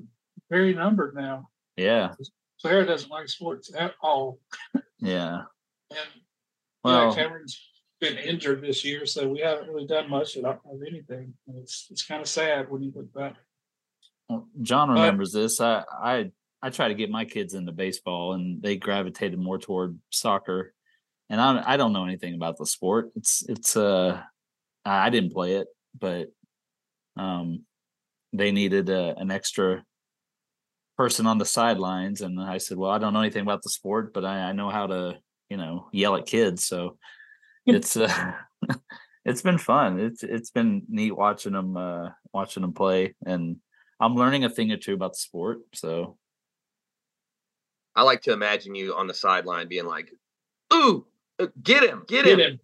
very 0.51 0.75
numbered 0.75 1.15
now. 1.15 1.49
yeah, 1.77 2.13
Sarah 2.59 2.87
doesn't 2.87 3.11
like 3.11 3.29
sports 3.29 3.73
at 3.77 3.95
all. 4.03 4.39
yeah. 4.99 5.43
And 5.91 5.99
Well, 6.85 7.09
yeah, 7.09 7.15
Cameron's 7.15 7.61
been 8.01 8.19
injured 8.19 8.63
this 8.63 8.85
year, 8.85 9.07
so 9.07 9.29
we 9.29 9.41
haven't 9.41 9.69
really 9.69 9.87
done 9.87 10.09
much 10.09 10.37
of 10.37 10.45
anything. 10.87 11.35
It's 11.57 11.89
it's 11.91 12.05
kind 12.05 12.21
of 12.21 12.29
sad 12.29 12.71
when 12.71 12.83
you 12.83 12.93
look 12.95 13.13
back. 13.13 13.35
Well, 14.29 14.47
John 14.63 14.89
But- 14.89 14.95
remembers 14.95 15.33
this. 15.33 15.61
I 15.61 15.83
I 16.03 16.31
I 16.63 16.71
try 16.71 16.89
to 16.89 16.95
get 16.95 17.11
my 17.11 17.25
kids 17.25 17.55
into 17.55 17.73
baseball, 17.73 18.35
and 18.35 18.63
they 18.63 18.77
gravitated 18.77 19.39
more 19.39 19.59
toward 19.59 19.99
soccer. 20.11 20.75
And 21.31 21.41
I 21.41 21.63
I 21.75 21.77
don't 21.77 21.93
know 21.93 22.05
anything 22.05 22.35
about 22.35 22.57
the 22.57 22.67
sport. 22.67 23.11
It's 23.17 23.45
it's 23.49 23.77
uh 23.77 24.21
I 24.85 25.11
didn't 25.11 25.33
play 25.33 25.55
it, 25.55 25.69
but 25.99 26.29
um 27.17 27.65
they 28.33 28.53
needed 28.53 28.89
a, 28.91 29.17
an 29.19 29.31
extra 29.31 29.85
person 30.97 31.27
on 31.27 31.39
the 31.39 31.45
sidelines, 31.45 32.21
and 32.21 32.41
I 32.41 32.59
said, 32.59 32.77
well, 32.77 32.91
I 32.91 32.99
don't 32.99 33.13
know 33.13 33.21
anything 33.21 33.43
about 33.43 33.63
the 33.63 33.71
sport, 33.71 34.13
but 34.13 34.25
I, 34.25 34.51
I 34.51 34.53
know 34.53 34.71
how 34.71 34.87
to 34.87 35.19
you 35.49 35.57
know 35.57 35.89
yell 35.93 36.17
at 36.17 36.27
kids, 36.27 36.67
so 36.67 36.99
it's 37.67 37.97
uh 37.97 38.33
it's 39.25 39.43
been 39.43 39.59
fun. 39.59 40.01
It's 40.01 40.23
it's 40.23 40.51
been 40.51 40.83
neat 40.89 41.17
watching 41.17 41.53
them 41.53 41.77
uh 41.77 42.11
watching 42.33 42.63
them 42.63 42.73
play 42.73 43.15
and 43.25 43.57
I'm 44.01 44.15
learning 44.15 44.45
a 44.45 44.51
thing 44.51 44.71
or 44.71 44.77
two 44.77 44.95
about 44.95 45.13
the 45.13 45.19
sport. 45.19 45.59
So 45.75 46.17
I 47.95 48.03
like 48.03 48.23
to 48.23 48.33
imagine 48.33 48.75
you 48.75 48.95
on 48.95 49.09
the 49.09 49.15
sideline 49.15 49.69
being 49.69 49.87
like, 49.87 50.13
"Ooh, 50.73 50.99
uh, 50.99 51.18
get 51.63 51.85
him, 51.85 52.05
get, 52.07 52.25
Get 52.25 52.39
him. 52.39 52.41
him. 52.41 52.61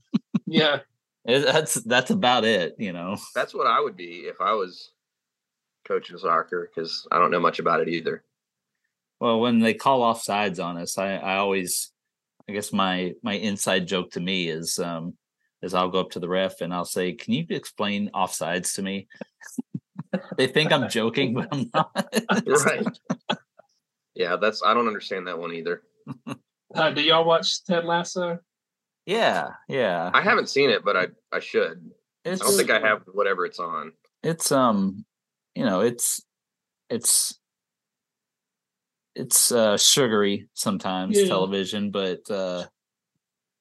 Yeah. 0.46 0.80
that's 1.24 1.74
that's 1.74 2.10
about 2.10 2.44
it, 2.44 2.74
you 2.78 2.92
know. 2.92 3.16
That's 3.34 3.54
what 3.54 3.66
I 3.66 3.80
would 3.80 3.96
be 3.96 4.26
if 4.26 4.40
I 4.40 4.52
was 4.52 4.90
coaching 5.86 6.18
soccer 6.18 6.70
because 6.74 7.06
I 7.10 7.18
don't 7.18 7.30
know 7.30 7.40
much 7.40 7.58
about 7.58 7.80
it 7.80 7.88
either. 7.88 8.24
Well, 9.20 9.40
when 9.40 9.60
they 9.60 9.74
call 9.74 10.02
off 10.02 10.22
sides 10.22 10.58
on 10.58 10.76
us, 10.76 10.98
I, 10.98 11.14
I 11.16 11.36
always 11.36 11.92
I 12.48 12.52
guess 12.52 12.72
my 12.72 13.14
my 13.22 13.34
inside 13.34 13.86
joke 13.86 14.10
to 14.12 14.20
me 14.20 14.48
is 14.48 14.78
um 14.78 15.14
is 15.62 15.72
I'll 15.72 15.88
go 15.88 16.00
up 16.00 16.10
to 16.10 16.20
the 16.20 16.28
ref 16.28 16.60
and 16.60 16.74
I'll 16.74 16.84
say, 16.84 17.12
Can 17.12 17.32
you 17.32 17.46
explain 17.48 18.10
offsides 18.14 18.74
to 18.74 18.82
me? 18.82 19.08
they 20.36 20.46
think 20.46 20.72
I'm 20.72 20.90
joking, 20.90 21.34
but 21.34 21.48
I'm 21.52 21.70
not. 21.72 21.90
Right. 22.46 22.86
yeah, 24.14 24.36
that's 24.36 24.62
I 24.62 24.74
don't 24.74 24.88
understand 24.88 25.26
that 25.26 25.38
one 25.38 25.54
either. 25.54 25.82
Uh, 26.74 26.90
do 26.90 27.00
y'all 27.02 27.24
watch 27.24 27.64
Ted 27.64 27.84
Lasso? 27.84 28.40
Yeah, 29.06 29.50
yeah. 29.68 30.10
I 30.14 30.22
haven't 30.22 30.48
seen 30.48 30.70
it, 30.70 30.84
but 30.84 30.96
I 30.96 31.08
I 31.32 31.40
should. 31.40 31.90
It's 32.24 32.40
I 32.40 32.44
don't 32.46 32.56
think 32.56 32.70
I 32.70 32.80
have 32.80 33.02
whatever 33.12 33.44
it's 33.44 33.58
on. 33.58 33.92
it's 34.22 34.50
um 34.50 35.04
you 35.54 35.64
know 35.64 35.80
it's 35.80 36.22
it's 36.88 37.38
it's 39.14 39.52
uh 39.52 39.76
sugary 39.76 40.48
sometimes 40.54 41.18
Yeah. 41.20 41.26
television 41.28 41.90
but 41.90 42.28
uh 42.30 42.66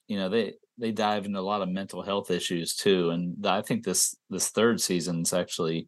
you 0.07 0.17
know 0.17 0.29
they 0.29 0.53
they 0.77 0.91
dive 0.91 1.25
into 1.25 1.39
a 1.39 1.41
lot 1.51 1.62
of 1.62 1.69
mental 1.69 2.01
health 2.01 2.31
issues 2.31 2.75
too 2.75 3.12
and 3.12 3.45
i 3.45 3.62
think 3.62 3.83
this 3.83 4.15
this 4.31 4.50
third 4.50 4.81
season's 4.81 5.31
actually 5.33 5.88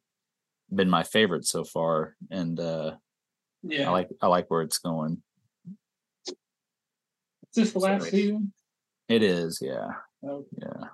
been 0.74 0.89
my 0.89 1.01
favorite 1.03 1.45
so 1.45 1.63
far 1.63 2.15
and 2.29 2.59
uh 2.59 2.95
Yeah. 3.63 3.88
i 3.88 3.91
like 3.91 4.09
i 4.21 4.27
like 4.27 4.51
where 4.51 4.62
it's 4.62 4.77
going 4.79 5.24
Is 6.27 6.33
this 7.55 7.71
the 7.74 7.79
last 7.79 8.09
season? 8.12 8.53
It 9.09 9.24
is 9.24 9.59
yeah. 9.62 9.89
Oh, 10.24 10.45
yeah. 10.59 10.88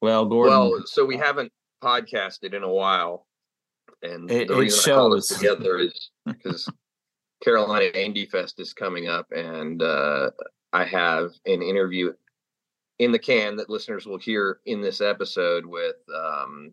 Well 0.00 0.26
gordon 0.26 0.52
Well, 0.58 0.82
so 0.86 1.04
we 1.04 1.16
haven't 1.16 1.52
podcasted 1.82 2.54
in 2.54 2.62
a 2.62 2.68
while, 2.72 3.26
and 4.02 4.30
It- 4.30 4.48
the 4.48 4.54
it 4.54 4.58
reason 4.60 4.92
I 4.92 4.96
called 4.96 5.14
us 5.14 5.26
together 5.28 5.78
is 5.78 6.10
because 6.26 6.70
Carolina 7.42 7.86
Indie 7.94 8.28
Fest 8.28 8.60
is 8.60 8.72
coming 8.72 9.08
up, 9.08 9.26
and 9.32 9.82
uh, 9.82 10.30
I 10.72 10.84
have 10.84 11.30
an 11.46 11.62
interview 11.62 12.12
in 12.98 13.12
the 13.12 13.18
can 13.18 13.56
that 13.56 13.70
listeners 13.70 14.06
will 14.06 14.18
hear 14.18 14.60
in 14.66 14.80
this 14.80 15.00
episode 15.00 15.64
with 15.64 15.96
um, 16.14 16.72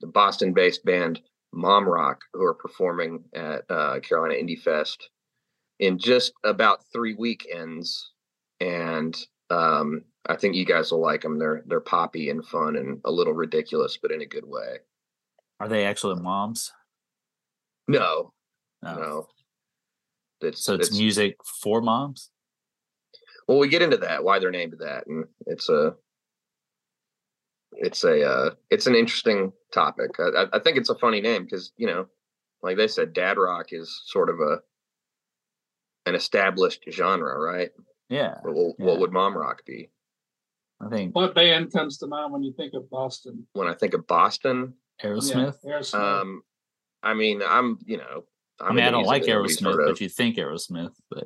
the 0.00 0.06
Boston-based 0.06 0.84
band 0.84 1.20
Mom 1.52 1.88
Rock, 1.88 2.20
who 2.32 2.44
are 2.44 2.54
performing 2.54 3.24
at 3.34 3.64
uh, 3.70 3.98
Carolina 4.00 4.34
Indie 4.34 4.60
Fest 4.60 5.10
in 5.80 5.98
just 5.98 6.32
about 6.44 6.80
three 6.92 7.14
weekends, 7.14 8.12
and 8.60 9.16
um, 9.50 10.02
I 10.26 10.36
think 10.36 10.54
you 10.54 10.64
guys 10.64 10.90
will 10.90 11.00
like 11.00 11.22
them. 11.22 11.38
They're 11.38 11.62
they're 11.66 11.80
poppy 11.80 12.30
and 12.30 12.44
fun 12.44 12.76
and 12.76 13.00
a 13.04 13.10
little 13.10 13.32
ridiculous, 13.34 13.96
but 14.00 14.10
in 14.12 14.20
a 14.22 14.26
good 14.26 14.44
way. 14.46 14.78
are 15.60 15.68
they 15.68 15.84
actually 15.84 16.20
moms 16.20 16.72
No, 17.88 18.32
No. 18.82 18.94
no. 18.94 19.28
It's, 20.42 20.62
so 20.64 20.74
it's, 20.74 20.92
music 20.96 21.36
for 21.62 21.80
moms 21.80 22.30
well, 23.48 23.58
we 23.58 23.68
get 23.68 23.80
into 23.82 23.96
that 23.98 24.24
why 24.24 24.38
they're 24.40 24.50
named 24.50 24.74
that, 24.80 25.06
and 25.06 25.24
it's 25.46 25.68
a 25.68 25.94
it's 27.72 28.02
a 28.04 28.22
uh, 28.28 28.50
it's 28.70 28.86
an 28.88 28.94
interesting 28.96 29.52
topic. 29.72 30.10
I, 30.18 30.42
I- 30.42 30.56
I 30.56 30.58
think 30.58 30.76
it's 30.78 30.90
a 30.90 30.94
funny 30.98 31.20
name 31.20 31.44
because 31.44 31.72
you 31.76 31.86
know, 31.86 32.06
like 32.62 32.76
they 32.76 32.88
said, 32.88 33.12
dad 33.12 33.38
rock 33.38 33.66
is 33.70 34.02
sort 34.06 34.30
of 34.30 34.40
a 34.40 34.58
an 36.06 36.14
established 36.16 36.84
genre, 36.90 37.38
right? 37.38 37.70
Yeah 38.08 38.34
But 38.42 38.54
what, 38.54 38.76
Yeah. 38.78 38.86
what 38.86 39.00
would 39.00 39.12
mom 39.12 39.36
rock 39.36 39.64
be? 39.64 39.90
i 40.80 40.88
think 40.88 41.14
What 41.14 41.34
band 41.34 41.72
comes 41.72 41.98
to 41.98 42.06
mind 42.06 42.32
when 42.32 42.42
you 42.42 42.52
think 42.52 42.74
of 42.74 42.88
Boston? 42.90 43.46
When 43.52 43.68
I 43.68 43.74
think 43.74 43.94
of 43.94 44.06
Boston, 44.06 44.74
aerosmith 45.02 45.56
Yeah, 45.64 45.78
Aerosmith. 45.78 46.20
um, 46.20 46.42
I 47.02 47.14
mean, 47.14 47.42
I'm 47.46 47.78
you 47.84 47.96
know, 47.98 48.24
I 48.60 48.68
I'm 48.68 48.76
mean, 48.76 48.84
I 48.84 48.90
don't 48.90 49.04
like 49.04 49.22
music 49.22 49.26
that 49.26 49.36
nobody's 49.36 49.60
Aerosmith, 49.60 49.76
heard 49.76 49.86
but 49.86 50.00
you 50.00 50.08
think 50.08 50.36
Aerosmith, 50.36 50.94
but 51.10 51.24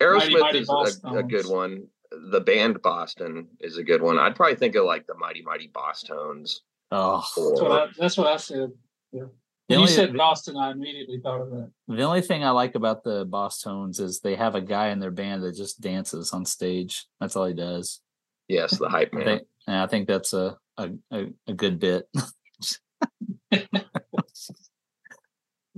Aerosmith 0.00 0.40
Mighty 0.40 0.58
is 0.60 0.68
Boss 0.68 1.00
a, 1.04 1.16
a 1.16 1.22
good 1.22 1.46
one. 1.46 1.88
The 2.10 2.40
band 2.40 2.80
Boston 2.82 3.48
is 3.60 3.76
a 3.76 3.82
good 3.82 4.00
one. 4.00 4.18
I'd 4.18 4.36
probably 4.36 4.56
think 4.56 4.74
of 4.76 4.84
like 4.84 5.06
the 5.06 5.14
Mighty 5.14 5.42
Mighty 5.42 5.68
Bosstones. 5.68 6.60
oh, 6.90 7.20
that's, 7.36 7.60
what 7.60 7.72
I, 7.72 7.86
that's 7.98 8.16
what 8.16 8.26
I 8.28 8.36
said. 8.36 8.70
Yeah. 9.12 9.24
The 9.68 9.74
When 9.74 9.80
you 9.80 9.82
only- 9.84 9.92
said 9.92 10.16
Boston, 10.16 10.56
I 10.56 10.70
immediately 10.70 11.20
thought 11.20 11.42
of 11.42 11.50
that. 11.50 11.70
the 11.88 12.02
only 12.02 12.22
thing 12.22 12.42
I 12.42 12.50
like 12.50 12.74
about 12.74 13.04
the 13.04 13.26
Bosstones 13.26 14.00
is 14.00 14.20
they 14.20 14.34
have 14.34 14.54
a 14.54 14.62
guy 14.62 14.88
in 14.88 14.98
their 14.98 15.10
band 15.10 15.42
that 15.42 15.56
just 15.56 15.80
dances 15.80 16.32
on 16.32 16.44
stage. 16.46 17.04
That's 17.20 17.36
all 17.36 17.44
he 17.46 17.52
does. 17.54 18.00
yes, 18.48 18.78
the 18.78 18.88
hype 18.88 19.10
I 19.12 19.16
man. 19.16 19.24
think, 19.26 19.42
and 19.66 19.76
I 19.76 19.86
think 19.86 20.08
that's 20.08 20.32
a 20.32 20.56
a, 20.78 20.90
a, 21.10 21.26
a 21.48 21.52
good 21.52 21.78
bit. 21.80 22.08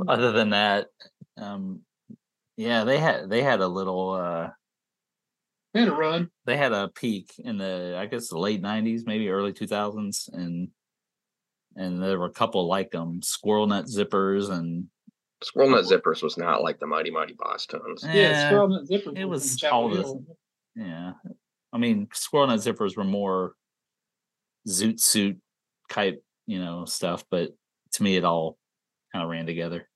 Other 0.09 0.32
than 0.32 0.50
that, 0.50 0.87
um, 1.37 1.80
yeah, 2.56 2.85
they 2.85 2.99
had 2.99 3.28
they 3.28 3.42
had 3.42 3.61
a 3.61 3.68
little 3.68 4.11
uh, 4.12 4.50
They 5.75 5.80
had 5.80 5.88
a 5.88 5.94
run. 5.94 6.30
they 6.47 6.56
had 6.56 6.73
a 6.73 6.88
peak 6.88 7.32
in 7.38 7.59
the 7.59 7.97
I 7.99 8.06
guess 8.06 8.28
the 8.28 8.38
late 8.38 8.62
'90s, 8.62 9.02
maybe 9.06 9.28
early 9.30 9.52
2000s, 9.52 10.32
and 10.32 10.68
and 11.76 12.02
there 12.02 12.18
were 12.18 12.26
a 12.26 12.30
couple 12.32 12.66
like 12.66 12.90
them, 12.90 13.22
Squirrel 13.22 13.66
Nut 13.66 13.86
Zippers, 13.86 14.50
and 14.50 14.86
Squirrel 15.42 15.70
Nut 15.70 15.84
Zippers 15.84 16.22
was 16.22 16.36
not 16.36 16.62
like 16.62 16.78
the 16.80 16.86
Mighty 16.86 17.10
Mighty 17.10 17.34
Boss 17.38 17.66
Tones. 17.66 18.04
Yeah, 18.06 18.12
eh, 18.12 18.48
Squirrel 18.48 18.68
Nut 18.68 18.84
zippers. 18.88 19.16
it 19.18 19.24
was 19.24 19.58
from 19.60 19.72
all 19.72 19.88
the- 19.88 20.26
Yeah. 20.76 21.12
I 21.72 21.78
mean, 21.78 22.08
Squirrel 22.12 22.48
Nut 22.48 22.58
Zippers 22.60 22.96
were 22.96 23.04
more 23.04 23.54
zoot 24.68 25.00
suit 25.00 25.38
type, 25.88 26.22
you 26.46 26.58
know, 26.58 26.84
stuff, 26.84 27.24
but 27.30 27.50
to 27.92 28.02
me, 28.02 28.16
it 28.16 28.24
all 28.24 28.58
kind 29.12 29.24
of 29.24 29.30
ran 29.30 29.46
together. 29.46 29.88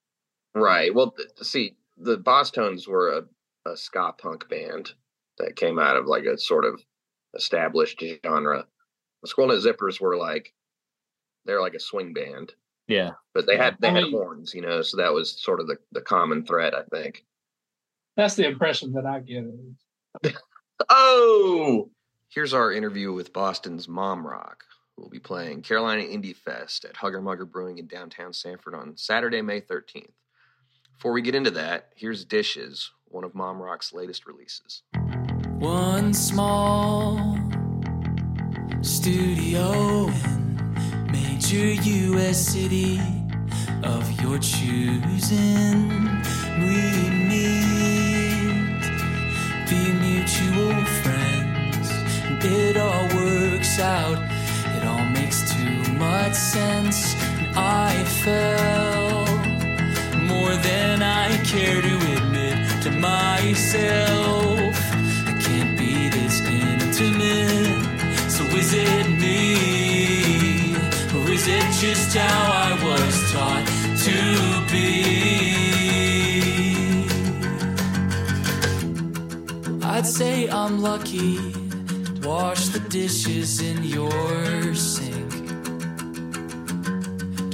Right. 0.55 0.95
Well, 0.95 1.11
th- 1.13 1.29
see, 1.43 1.77
the 1.97 2.17
Bosstones 2.19 2.87
were 2.89 3.19
a, 3.67 3.71
a 3.71 3.77
ska 3.77 4.13
punk 4.19 4.49
band 4.49 4.93
that 5.39 5.57
came 5.57 5.79
out 5.79 5.97
of 5.97 6.07
like 6.07 6.25
a 6.25 6.39
sort 6.39 6.65
of 6.65 6.81
established 7.35 8.03
genre. 8.25 8.67
The 9.23 9.29
Squirrel 9.29 9.49
Nut 9.51 9.63
Zippers 9.63 10.01
were 10.01 10.17
like 10.17 10.53
they're 11.45 11.61
like 11.61 11.75
a 11.75 11.81
swing 11.81 12.13
band, 12.13 12.53
Yeah. 12.89 13.13
but 13.35 13.47
they 13.47 13.57
had 13.57 13.77
they 13.81 13.89
I 13.89 13.93
had 13.93 14.03
mean- 14.05 14.13
horns, 14.13 14.55
you 14.55 14.61
know. 14.63 14.83
So 14.83 14.97
that 14.99 15.13
was 15.13 15.31
sort 15.43 15.61
of 15.61 15.67
the 15.67 15.77
the 15.93 16.01
common 16.03 16.45
thread, 16.45 16.75
I 16.75 16.83
think. 16.91 17.25
That's 18.17 18.35
the 18.37 18.47
impression 18.47 18.93
that 18.93 19.07
I 19.07 19.21
get. 19.21 19.45
Oh, 20.91 21.91
here's 22.29 22.53
our 22.53 22.73
interview 22.73 23.13
with 23.13 23.33
Boston's 23.33 23.87
Mom 23.89 24.27
Rock. 24.27 24.65
We'll 24.97 25.09
be 25.09 25.21
playing 25.21 25.63
Carolina 25.63 26.03
Indie 26.03 26.35
Fest 26.37 26.85
at 26.85 26.97
Hugger 26.97 27.21
Mugger 27.23 27.45
Brewing 27.47 27.79
in 27.79 27.87
downtown 27.87 28.33
Sanford 28.33 28.75
on 28.75 28.97
Saturday, 28.97 29.41
May 29.41 29.61
13th. 29.61 30.11
Before 30.93 31.13
we 31.13 31.23
get 31.23 31.35
into 31.35 31.51
that, 31.53 31.91
here's 31.97 32.25
Dishes, 32.25 32.91
one 33.07 33.25
of 33.25 33.35
Mom 33.35 33.61
Rock's 33.63 33.93
latest 33.93 34.27
releases. 34.27 34.83
One 35.59 36.13
small 36.13 37.39
studio 38.83 40.07
in 40.09 40.44
major 41.15 41.71
U.S. 42.09 42.39
city 42.39 43.01
of 43.85 44.03
your 44.21 44.39
choosing. 44.39 45.79
We 46.63 46.81
meet, 47.31 48.83
be 49.71 49.83
mutual 50.07 50.77
friends, 51.01 51.87
it 52.45 52.77
all 52.77 53.07
works 53.21 53.79
out. 53.79 54.19
It 54.77 54.83
all 54.91 55.07
makes 55.19 55.39
too 55.55 55.93
much 55.93 56.35
sense. 56.35 57.15
I 57.57 57.93
fell 58.25 59.25
more 60.33 60.55
than 60.69 61.01
I 61.01 61.29
care 61.45 61.81
to 61.81 61.95
admit 62.17 62.57
to 62.85 62.91
myself. 62.91 64.75
I 65.31 65.35
can't 65.47 65.79
be 65.79 66.09
this 66.09 66.41
intimate. 66.41 68.31
So 68.31 68.43
is 68.61 68.73
it 68.75 69.07
me? 69.21 69.74
just 71.87 72.17
how 72.17 72.43
I 72.67 72.71
was 72.89 73.15
taught 73.33 73.67
to 74.07 74.21
be. 74.73 74.89
I'd 79.95 80.07
say 80.07 80.49
I'm 80.49 80.81
lucky 80.81 81.37
to 81.37 82.29
wash 82.29 82.63
the 82.69 82.81
dishes 82.89 83.61
in 83.61 83.79
your 83.85 84.75
sink, 84.75 85.33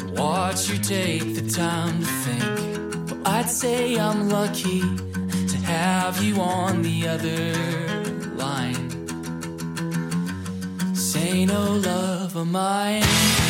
to 0.01 0.07
watch 0.23 0.61
you 0.71 0.79
take 0.79 1.27
the 1.39 1.47
time 1.63 1.97
to 1.99 2.13
think. 2.25 3.11
Well, 3.11 3.23
I'd 3.37 3.51
say 3.63 3.99
I'm 3.99 4.29
lucky 4.29 4.81
to 5.53 5.57
have 5.77 6.23
you 6.23 6.35
on 6.41 6.83
the 6.83 6.99
other 7.15 7.43
line. 8.43 8.87
Say 10.95 11.47
no 11.47 11.63
love 11.91 12.37
of 12.37 12.47
mine. 12.47 13.50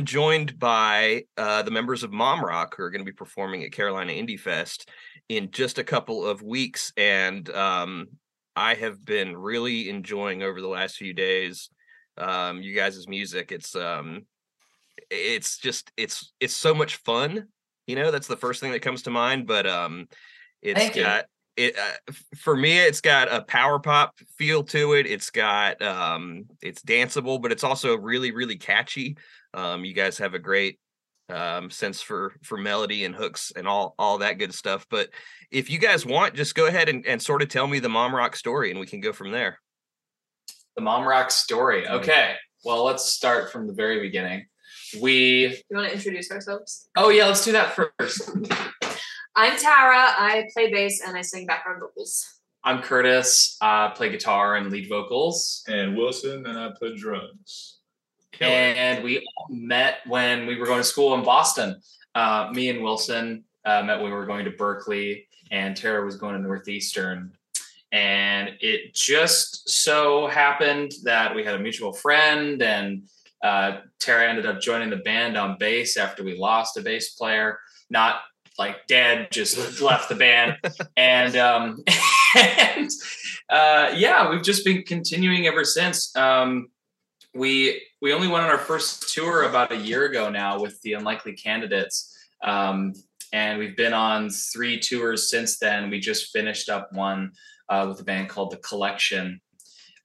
So 0.00 0.02
I 0.02 0.06
am 0.06 0.06
joined 0.06 0.58
by 0.58 1.24
uh, 1.36 1.62
the 1.62 1.70
members 1.70 2.02
of 2.02 2.10
Mom 2.10 2.42
Rock 2.42 2.74
who 2.74 2.82
are 2.82 2.90
going 2.90 3.02
to 3.02 3.10
be 3.10 3.12
performing 3.12 3.64
at 3.64 3.72
Carolina 3.72 4.12
Indie 4.12 4.40
Fest 4.40 4.88
in 5.28 5.50
just 5.50 5.78
a 5.78 5.84
couple 5.84 6.24
of 6.24 6.40
weeks, 6.40 6.90
and 6.96 7.48
um, 7.50 8.06
I 8.56 8.74
have 8.76 9.04
been 9.04 9.36
really 9.36 9.90
enjoying 9.90 10.42
over 10.42 10.62
the 10.62 10.68
last 10.68 10.96
few 10.96 11.12
days 11.12 11.68
um, 12.16 12.62
you 12.62 12.74
guys' 12.74 13.06
music. 13.08 13.52
It's 13.52 13.76
um, 13.76 14.22
it's 15.10 15.58
just 15.58 15.92
it's 15.98 16.32
it's 16.40 16.56
so 16.56 16.72
much 16.72 16.96
fun. 16.96 17.48
You 17.86 17.96
know, 17.96 18.10
that's 18.10 18.28
the 18.28 18.36
first 18.38 18.62
thing 18.62 18.72
that 18.72 18.80
comes 18.80 19.02
to 19.02 19.10
mind. 19.10 19.46
But 19.46 19.66
um, 19.66 20.08
it's 20.62 20.80
Thank 20.80 20.94
got 20.94 21.26
it 21.60 21.78
uh, 21.78 22.12
for 22.36 22.56
me. 22.56 22.78
It's 22.78 23.00
got 23.00 23.32
a 23.32 23.42
power 23.42 23.78
pop 23.78 24.18
feel 24.36 24.62
to 24.64 24.94
it. 24.94 25.06
It's 25.06 25.30
got 25.30 25.80
um, 25.82 26.46
it's 26.62 26.82
danceable, 26.82 27.40
but 27.40 27.52
it's 27.52 27.64
also 27.64 27.96
really 27.96 28.32
really 28.32 28.56
catchy. 28.56 29.16
Um, 29.54 29.84
you 29.84 29.94
guys 29.94 30.18
have 30.18 30.34
a 30.34 30.38
great 30.38 30.78
um, 31.28 31.70
sense 31.70 32.00
for 32.00 32.34
for 32.42 32.56
melody 32.58 33.04
and 33.04 33.14
hooks 33.14 33.52
and 33.54 33.68
all 33.68 33.94
all 33.98 34.18
that 34.18 34.38
good 34.38 34.54
stuff. 34.54 34.86
But 34.90 35.10
if 35.50 35.70
you 35.70 35.78
guys 35.78 36.06
want, 36.06 36.34
just 36.34 36.54
go 36.54 36.66
ahead 36.66 36.88
and, 36.88 37.06
and 37.06 37.20
sort 37.20 37.42
of 37.42 37.48
tell 37.48 37.66
me 37.66 37.78
the 37.78 37.88
mom 37.88 38.14
rock 38.14 38.36
story, 38.36 38.70
and 38.70 38.80
we 38.80 38.86
can 38.86 39.00
go 39.00 39.12
from 39.12 39.30
there. 39.30 39.58
The 40.76 40.82
mom 40.82 41.06
rock 41.06 41.30
story. 41.30 41.82
Mm. 41.82 42.00
Okay. 42.00 42.34
Well, 42.64 42.84
let's 42.84 43.06
start 43.06 43.50
from 43.50 43.66
the 43.66 43.72
very 43.72 44.00
beginning. 44.00 44.46
We 45.00 45.46
You 45.70 45.76
want 45.76 45.88
to 45.88 45.94
introduce 45.94 46.30
ourselves? 46.30 46.88
oh 46.96 47.10
yeah, 47.10 47.26
let's 47.26 47.44
do 47.44 47.52
that 47.52 47.74
first. 47.74 48.30
I'm 49.36 49.56
Tara. 49.58 49.96
I 49.96 50.48
play 50.52 50.72
bass 50.72 51.00
and 51.06 51.16
I 51.16 51.22
sing 51.22 51.46
background 51.46 51.80
vocals. 51.80 52.40
I'm 52.64 52.82
Curtis. 52.82 53.56
I 53.60 53.92
play 53.94 54.10
guitar 54.10 54.56
and 54.56 54.70
lead 54.70 54.88
vocals. 54.88 55.64
and 55.68 55.96
Wilson, 55.96 56.44
and 56.46 56.58
I 56.58 56.70
play 56.78 56.96
drums. 56.96 57.78
And 58.40 59.04
we 59.04 59.18
all 59.18 59.46
met 59.50 59.98
when 60.06 60.46
we 60.46 60.56
were 60.56 60.66
going 60.66 60.80
to 60.80 60.84
school 60.84 61.14
in 61.14 61.22
Boston. 61.22 61.80
Uh, 62.14 62.50
me 62.52 62.70
and 62.70 62.82
Wilson 62.82 63.44
uh, 63.64 63.82
met 63.82 64.00
when 64.00 64.10
we 64.10 64.16
were 64.16 64.26
going 64.26 64.44
to 64.46 64.50
Berklee, 64.50 65.26
and 65.50 65.76
Tara 65.76 66.04
was 66.04 66.16
going 66.16 66.34
to 66.34 66.40
Northeastern. 66.40 67.32
And 67.92 68.50
it 68.60 68.94
just 68.94 69.68
so 69.68 70.26
happened 70.26 70.92
that 71.04 71.34
we 71.34 71.44
had 71.44 71.54
a 71.54 71.58
mutual 71.58 71.92
friend, 71.92 72.62
and 72.62 73.08
uh, 73.42 73.80
Tara 73.98 74.28
ended 74.28 74.46
up 74.46 74.60
joining 74.60 74.90
the 74.90 74.96
band 74.96 75.36
on 75.36 75.56
bass 75.58 75.96
after 75.96 76.24
we 76.24 76.36
lost 76.36 76.76
a 76.76 76.82
bass 76.82 77.14
player. 77.14 77.58
Not 77.90 78.20
like 78.58 78.86
dead, 78.86 79.28
just 79.30 79.80
left 79.80 80.08
the 80.08 80.14
band. 80.14 80.56
And 80.96 81.36
um, 81.36 81.82
and 82.36 82.90
uh, 83.48 83.92
yeah, 83.96 84.30
we've 84.30 84.42
just 84.42 84.64
been 84.64 84.82
continuing 84.82 85.46
ever 85.46 85.64
since. 85.64 86.14
Um, 86.16 86.68
we 87.34 87.82
we 88.02 88.12
only 88.12 88.28
went 88.28 88.44
on 88.44 88.50
our 88.50 88.58
first 88.58 89.14
tour 89.14 89.44
about 89.44 89.72
a 89.72 89.76
year 89.76 90.06
ago 90.06 90.30
now 90.30 90.60
with 90.60 90.80
the 90.82 90.94
Unlikely 90.94 91.34
Candidates, 91.34 92.16
um, 92.42 92.92
and 93.32 93.58
we've 93.58 93.76
been 93.76 93.92
on 93.92 94.30
three 94.30 94.78
tours 94.80 95.30
since 95.30 95.58
then. 95.58 95.90
We 95.90 96.00
just 96.00 96.32
finished 96.32 96.68
up 96.68 96.92
one 96.92 97.32
uh, 97.68 97.86
with 97.88 98.00
a 98.00 98.04
band 98.04 98.28
called 98.28 98.50
The 98.50 98.56
Collection. 98.58 99.40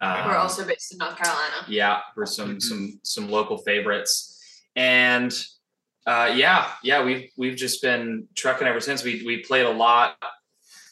Um, 0.01 0.27
We're 0.27 0.37
also 0.37 0.65
based 0.65 0.91
in 0.91 0.97
North 0.99 1.17
Carolina. 1.17 1.55
yeah, 1.67 1.99
we're 2.15 2.25
some 2.25 2.59
some 2.59 2.99
some 3.03 3.29
local 3.29 3.57
favorites, 3.57 4.39
and 4.75 5.33
uh, 6.05 6.31
yeah, 6.35 6.67
yeah, 6.83 7.03
we've 7.03 7.31
we've 7.35 7.55
just 7.55 7.81
been 7.81 8.27
trucking 8.35 8.67
ever 8.67 8.79
since. 8.79 9.03
We 9.03 9.23
we 9.25 9.43
played 9.43 9.65
a 9.65 9.71
lot 9.71 10.15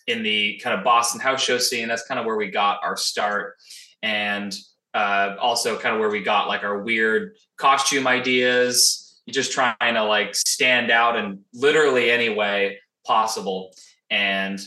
in 0.08 0.23
the 0.23 0.60
kind 0.63 0.78
of 0.78 0.84
Boston 0.84 1.21
house 1.21 1.41
show 1.41 1.60
scene. 1.60 1.88
That's 1.88 2.06
kind 2.08 2.19
of 2.19 2.26
where 2.26 2.36
we 2.36 2.49
got 2.49 2.84
our 2.84 2.97
start, 2.97 3.56
and 4.02 4.56
uh, 4.93 5.36
also 5.39 5.78
kind 5.78 5.93
of 5.93 5.99
where 5.99 6.10
we 6.10 6.21
got 6.21 6.47
like 6.47 6.63
our 6.63 6.82
weird 6.82 7.36
costume 7.58 8.08
ideas. 8.08 9.21
Just 9.30 9.52
trying 9.52 9.76
to 9.93 10.04
like 10.04 10.36
stand 10.36 10.91
out 10.91 11.15
in 11.15 11.41
literally 11.54 12.10
any 12.10 12.30
way 12.30 12.80
possible, 13.06 13.71
and 14.10 14.60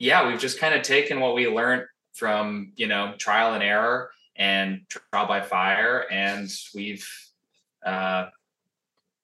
yeah, 0.00 0.26
we've 0.28 0.40
just 0.40 0.58
kind 0.58 0.74
of 0.74 0.82
taken 0.82 1.20
what 1.20 1.34
we 1.34 1.46
learned 1.46 1.84
from 2.12 2.72
you 2.74 2.88
know 2.88 3.14
trial 3.18 3.54
and 3.54 3.62
error 3.62 4.10
and 4.34 4.80
trial 4.90 5.28
by 5.28 5.40
fire, 5.40 6.06
and 6.10 6.50
we've 6.74 7.08
uh, 7.86 8.26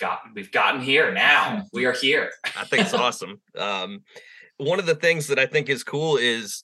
got 0.02 0.20
we've 0.34 0.50
gotten 0.52 0.80
here 0.80 1.12
now. 1.12 1.62
We 1.72 1.84
are 1.86 1.92
here. 1.92 2.30
I 2.56 2.64
think 2.64 2.82
it's 2.82 2.94
awesome. 3.06 3.40
Um, 3.56 4.00
one 4.58 4.78
of 4.78 4.86
the 4.86 4.94
things 4.96 5.28
that 5.28 5.38
I 5.38 5.46
think 5.46 5.68
is 5.68 5.82
cool 5.84 6.16
is, 6.16 6.62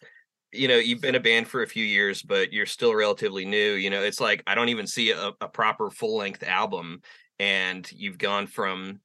you 0.52 0.66
know, 0.68 0.76
you've 0.76 1.00
been 1.00 1.14
a 1.14 1.20
band 1.20 1.46
for 1.48 1.62
a 1.62 1.66
few 1.66 1.84
years, 1.84 2.20
but 2.22 2.52
you're 2.52 2.66
still 2.66 2.94
relatively 2.94 3.44
new. 3.44 3.72
You 3.74 3.90
know, 3.90 4.02
it's 4.02 4.20
like 4.20 4.42
I 4.46 4.54
don't 4.54 4.68
even 4.70 4.86
see 4.86 5.12
a, 5.12 5.32
a 5.40 5.48
proper 5.48 5.90
full 5.90 6.16
length 6.18 6.42
album, 6.42 7.00
and 7.38 7.90
you've 7.92 8.18
gone 8.18 8.46
from 8.48 9.00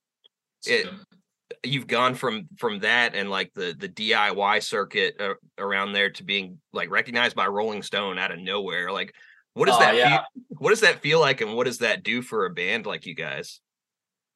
it. 0.66 0.88
you've 1.64 1.88
gone 1.88 2.16
from 2.16 2.48
from 2.58 2.80
that 2.80 3.14
and 3.16 3.30
like 3.30 3.52
the 3.54 3.76
the 3.78 3.90
DIY 3.90 4.64
circuit 4.64 5.16
uh, 5.20 5.36
around 5.58 5.94
there 5.94 6.10
to 6.10 6.24
being 6.24 6.60
like 6.74 6.90
recognized 6.90 7.36
by 7.36 7.48
Rolling 7.48 7.84
Stone 7.84 8.18
out 8.18 8.32
of 8.32 8.40
nowhere. 8.40 8.92
Like, 8.92 9.14
what 9.54 9.68
does 9.68 9.76
Oh, 9.78 9.80
that 9.80 9.96
yeah. 9.96 10.10
feel, 10.10 10.24
what 10.58 10.70
does 10.72 10.82
that 10.82 11.02
feel 11.02 11.20
like, 11.20 11.42
and 11.42 11.54
what 11.56 11.66
does 11.66 11.80
that 11.80 12.04
do 12.04 12.22
for 12.22 12.46
a 12.46 12.50
band 12.50 12.86
like 12.86 13.06
you 13.06 13.16
guys? 13.16 13.62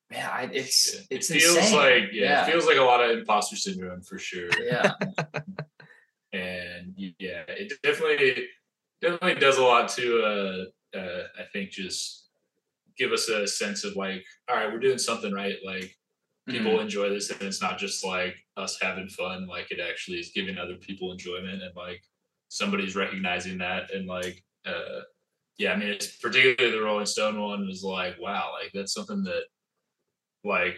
Man, 0.10 0.30
I, 0.32 0.44
it's 0.54 0.94
It 0.96 1.08
it's 1.10 1.28
feels 1.30 1.58
insane. 1.58 1.76
like 1.76 2.04
yeah, 2.14 2.24
yeah, 2.24 2.48
it 2.48 2.52
feels 2.52 2.66
like 2.66 2.78
a 2.78 2.82
lot 2.82 3.04
of 3.04 3.18
imposter 3.18 3.56
syndrome 3.58 4.02
for 4.02 4.18
sure. 4.18 4.50
yeah. 4.64 4.94
and 6.34 6.94
yeah, 6.98 7.44
it 7.48 7.74
definitely 7.84 8.48
definitely 9.02 9.36
does 9.36 9.58
a 9.58 9.64
lot 9.64 9.90
to 9.90 10.24
uh, 10.24 10.98
uh 10.98 11.24
I 11.40 11.44
think 11.52 11.72
just 11.72 12.30
give 12.98 13.12
us 13.12 13.30
a 13.30 13.48
sense 13.48 13.84
of 13.84 13.96
like, 13.96 14.24
all 14.50 14.56
right, 14.56 14.72
we're 14.72 14.80
doing 14.80 14.98
something 14.98 15.34
right. 15.34 15.58
Like 15.66 15.96
people 16.48 16.72
Mhm. 16.78 16.82
enjoy 16.84 17.10
this, 17.10 17.30
and 17.30 17.42
it's 17.42 17.62
not 17.62 17.78
just 17.78 18.04
like 18.06 18.38
us 18.56 18.78
having 18.82 19.10
fun. 19.10 19.46
Like 19.48 19.72
it 19.72 19.80
actually 19.82 20.20
is 20.20 20.32
giving 20.34 20.58
other 20.58 20.76
people 20.78 21.12
enjoyment, 21.12 21.62
and 21.64 21.76
like 21.76 22.02
somebody's 22.48 22.96
recognizing 22.96 23.58
that, 23.60 23.92
and 23.92 24.08
like 24.08 24.44
uh 24.66 25.02
yeah, 25.58 25.74
I 25.74 25.76
mean, 25.76 25.90
it's 25.90 26.16
particularly 26.18 26.72
the 26.78 26.84
Rolling 26.84 27.08
Stone 27.08 27.42
one 27.42 27.66
was 27.66 27.84
like, 27.84 28.16
wow, 28.22 28.54
like 28.54 28.72
that's 28.74 28.94
something 28.94 29.24
that 29.24 29.44
like 30.48 30.76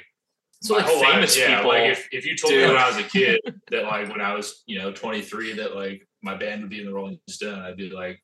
So 0.61 0.75
like 0.75 0.85
whole 0.85 0.99
life- 1.01 1.13
famous 1.13 1.37
yeah, 1.37 1.55
people. 1.57 1.69
Like 1.71 1.91
if, 1.91 2.07
if 2.11 2.25
you 2.25 2.35
told 2.35 2.51
do. 2.53 2.59
me 2.61 2.67
when 2.67 2.77
I 2.77 2.87
was 2.87 2.97
a 2.97 3.03
kid 3.03 3.39
that 3.71 3.83
like 3.83 4.09
when 4.09 4.21
I 4.21 4.33
was, 4.35 4.63
you 4.65 4.79
know, 4.79 4.91
23 4.91 5.53
that 5.53 5.75
like 5.75 6.07
my 6.21 6.35
band 6.35 6.61
would 6.61 6.69
be 6.69 6.79
in 6.81 6.85
the 6.87 6.93
Rolling 6.93 7.19
Stone, 7.29 7.59
I'd 7.59 7.77
be 7.77 7.89
like, 7.89 8.21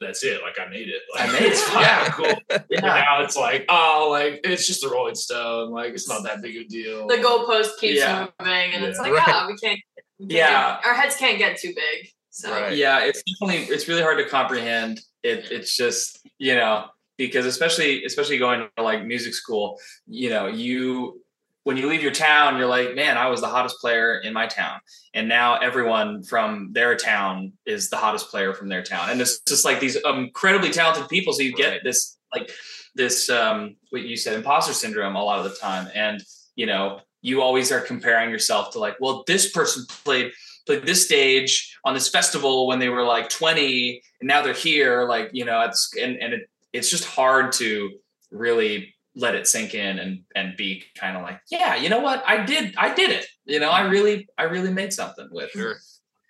that's 0.00 0.22
it. 0.24 0.40
Like 0.42 0.58
I 0.60 0.68
made 0.70 0.88
it. 0.88 1.02
I 1.16 1.24
Like, 1.26 1.32
made 1.40 1.52
it. 1.52 1.72
yeah, 1.74 2.08
cool. 2.10 2.34
But 2.48 2.66
now 2.82 3.22
it's 3.22 3.36
like, 3.36 3.64
oh, 3.68 4.08
like 4.10 4.40
it's 4.44 4.66
just 4.66 4.80
the 4.82 4.88
Rolling 4.88 5.14
Stone. 5.16 5.70
Like 5.70 5.92
it's 5.92 6.08
not 6.08 6.22
that 6.24 6.40
big 6.42 6.56
a 6.56 6.64
deal. 6.64 7.06
The 7.08 7.16
goalpost 7.16 7.78
keeps 7.80 7.98
Yeah. 7.98 8.28
moving, 8.40 8.74
and 8.74 8.84
it's 8.84 8.98
like, 8.98 9.12
Right. 9.12 9.24
ah, 9.28 9.46
we 9.48 9.56
can't. 9.56 9.80
we 10.18 10.26
can't 10.26 10.30
Yeah. 10.32 10.76
get- 10.80 10.86
our 10.86 10.94
heads 10.94 11.16
can't 11.16 11.38
get 11.38 11.58
too 11.58 11.72
big. 11.74 12.10
So 12.30 12.50
Right. 12.50 12.76
Yeah, 12.76 13.00
it's 13.04 13.22
definitely 13.24 13.64
it's 13.74 13.88
really 13.88 14.02
hard 14.02 14.18
to 14.18 14.28
comprehend. 14.28 15.00
It 15.24 15.50
it's 15.50 15.76
just 15.76 16.20
you 16.38 16.54
know 16.54 16.86
because 17.18 17.44
especially 17.44 18.04
especially 18.04 18.38
going 18.38 18.68
to 18.76 18.82
like 18.82 19.04
music 19.04 19.34
school, 19.34 19.78
you 20.06 20.30
know 20.30 20.46
you 20.46 21.20
when 21.64 21.76
you 21.76 21.86
leave 21.86 22.02
your 22.02 22.12
town, 22.12 22.56
you're 22.56 22.66
like, 22.66 22.94
man, 22.94 23.18
I 23.18 23.26
was 23.26 23.42
the 23.42 23.46
hottest 23.48 23.76
player 23.78 24.20
in 24.20 24.32
my 24.32 24.46
town, 24.46 24.80
and 25.12 25.28
now 25.28 25.58
everyone 25.58 26.22
from 26.22 26.72
their 26.72 26.96
town 26.96 27.52
is 27.66 27.90
the 27.90 27.96
hottest 27.98 28.30
player 28.30 28.54
from 28.54 28.68
their 28.68 28.82
town, 28.82 29.10
and 29.10 29.20
it's 29.20 29.40
just 29.40 29.66
like 29.66 29.78
these 29.78 29.96
incredibly 29.96 30.70
talented 30.70 31.10
people. 31.10 31.34
So 31.34 31.42
you 31.42 31.54
get 31.54 31.72
Right. 31.72 31.80
this 31.84 32.16
like 32.34 32.50
this 32.94 33.28
um 33.28 33.76
what 33.90 34.02
you 34.02 34.16
said 34.16 34.34
imposter 34.34 34.72
syndrome 34.72 35.16
a 35.16 35.22
lot 35.22 35.44
of 35.44 35.44
the 35.50 35.56
time, 35.58 35.90
and 35.94 36.22
you 36.56 36.64
know 36.64 37.00
you 37.20 37.42
always 37.42 37.72
are 37.72 37.80
comparing 37.80 38.30
yourself 38.30 38.70
to 38.72 38.78
like, 38.78 38.96
well, 39.00 39.24
this 39.26 39.50
person 39.50 39.84
played 40.04 40.32
played 40.66 40.86
this 40.86 41.04
stage 41.04 41.76
on 41.84 41.94
this 41.94 42.08
festival 42.08 42.66
when 42.66 42.78
they 42.78 42.88
were 42.88 43.02
like 43.02 43.28
20 43.30 44.02
and 44.20 44.28
now 44.28 44.42
they're 44.42 44.52
here 44.52 45.08
like 45.08 45.30
you 45.32 45.44
know 45.44 45.62
it's 45.62 45.90
and, 46.00 46.16
and 46.16 46.34
it, 46.34 46.48
it's 46.72 46.90
just 46.90 47.04
hard 47.04 47.52
to 47.52 47.90
really 48.30 48.94
let 49.14 49.34
it 49.34 49.46
sink 49.46 49.74
in 49.74 49.98
and 49.98 50.20
and 50.36 50.56
be 50.56 50.84
kind 50.96 51.16
of 51.16 51.22
like 51.22 51.40
yeah 51.50 51.74
you 51.74 51.88
know 51.88 52.00
what? 52.00 52.22
I 52.26 52.44
did 52.44 52.74
i 52.76 52.94
did 52.94 53.10
it. 53.10 53.26
You 53.46 53.58
know 53.60 53.70
i 53.70 53.82
really 53.88 54.28
i 54.38 54.44
really 54.44 54.72
made 54.72 54.92
something 54.92 55.28
with 55.30 55.50
Sure. 55.50 55.76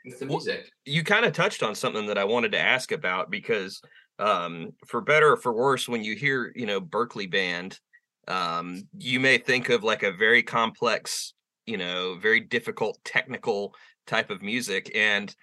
with 0.05 0.19
the 0.21 0.27
Well, 0.27 0.37
music. 0.39 0.71
you 0.85 1.03
kind 1.05 1.25
of 1.27 1.33
touched 1.33 1.63
on 1.63 1.75
something 1.75 2.07
that 2.07 2.17
I 2.19 2.25
wanted 2.25 2.53
to 2.53 2.59
ask 2.59 2.93
about 2.93 3.31
because 3.31 3.81
um 4.19 4.71
for 4.87 5.01
better 5.01 5.33
or 5.33 5.37
for 5.37 5.53
worse 5.53 5.89
when 5.89 6.03
you 6.05 6.15
hear 6.17 6.53
you 6.55 6.67
know 6.67 6.81
Berklee 6.81 7.31
band 7.31 7.79
um 8.29 8.83
you 8.97 9.21
may 9.21 9.39
think 9.39 9.69
of 9.69 9.83
like 9.85 10.03
a 10.03 10.13
very 10.13 10.43
complex 10.43 11.35
you 11.67 11.77
know 11.77 12.17
very 12.21 12.41
difficult 12.41 12.99
technical 13.05 13.75
type 14.07 14.31
of 14.31 14.41
music. 14.41 14.91
And 14.95 15.35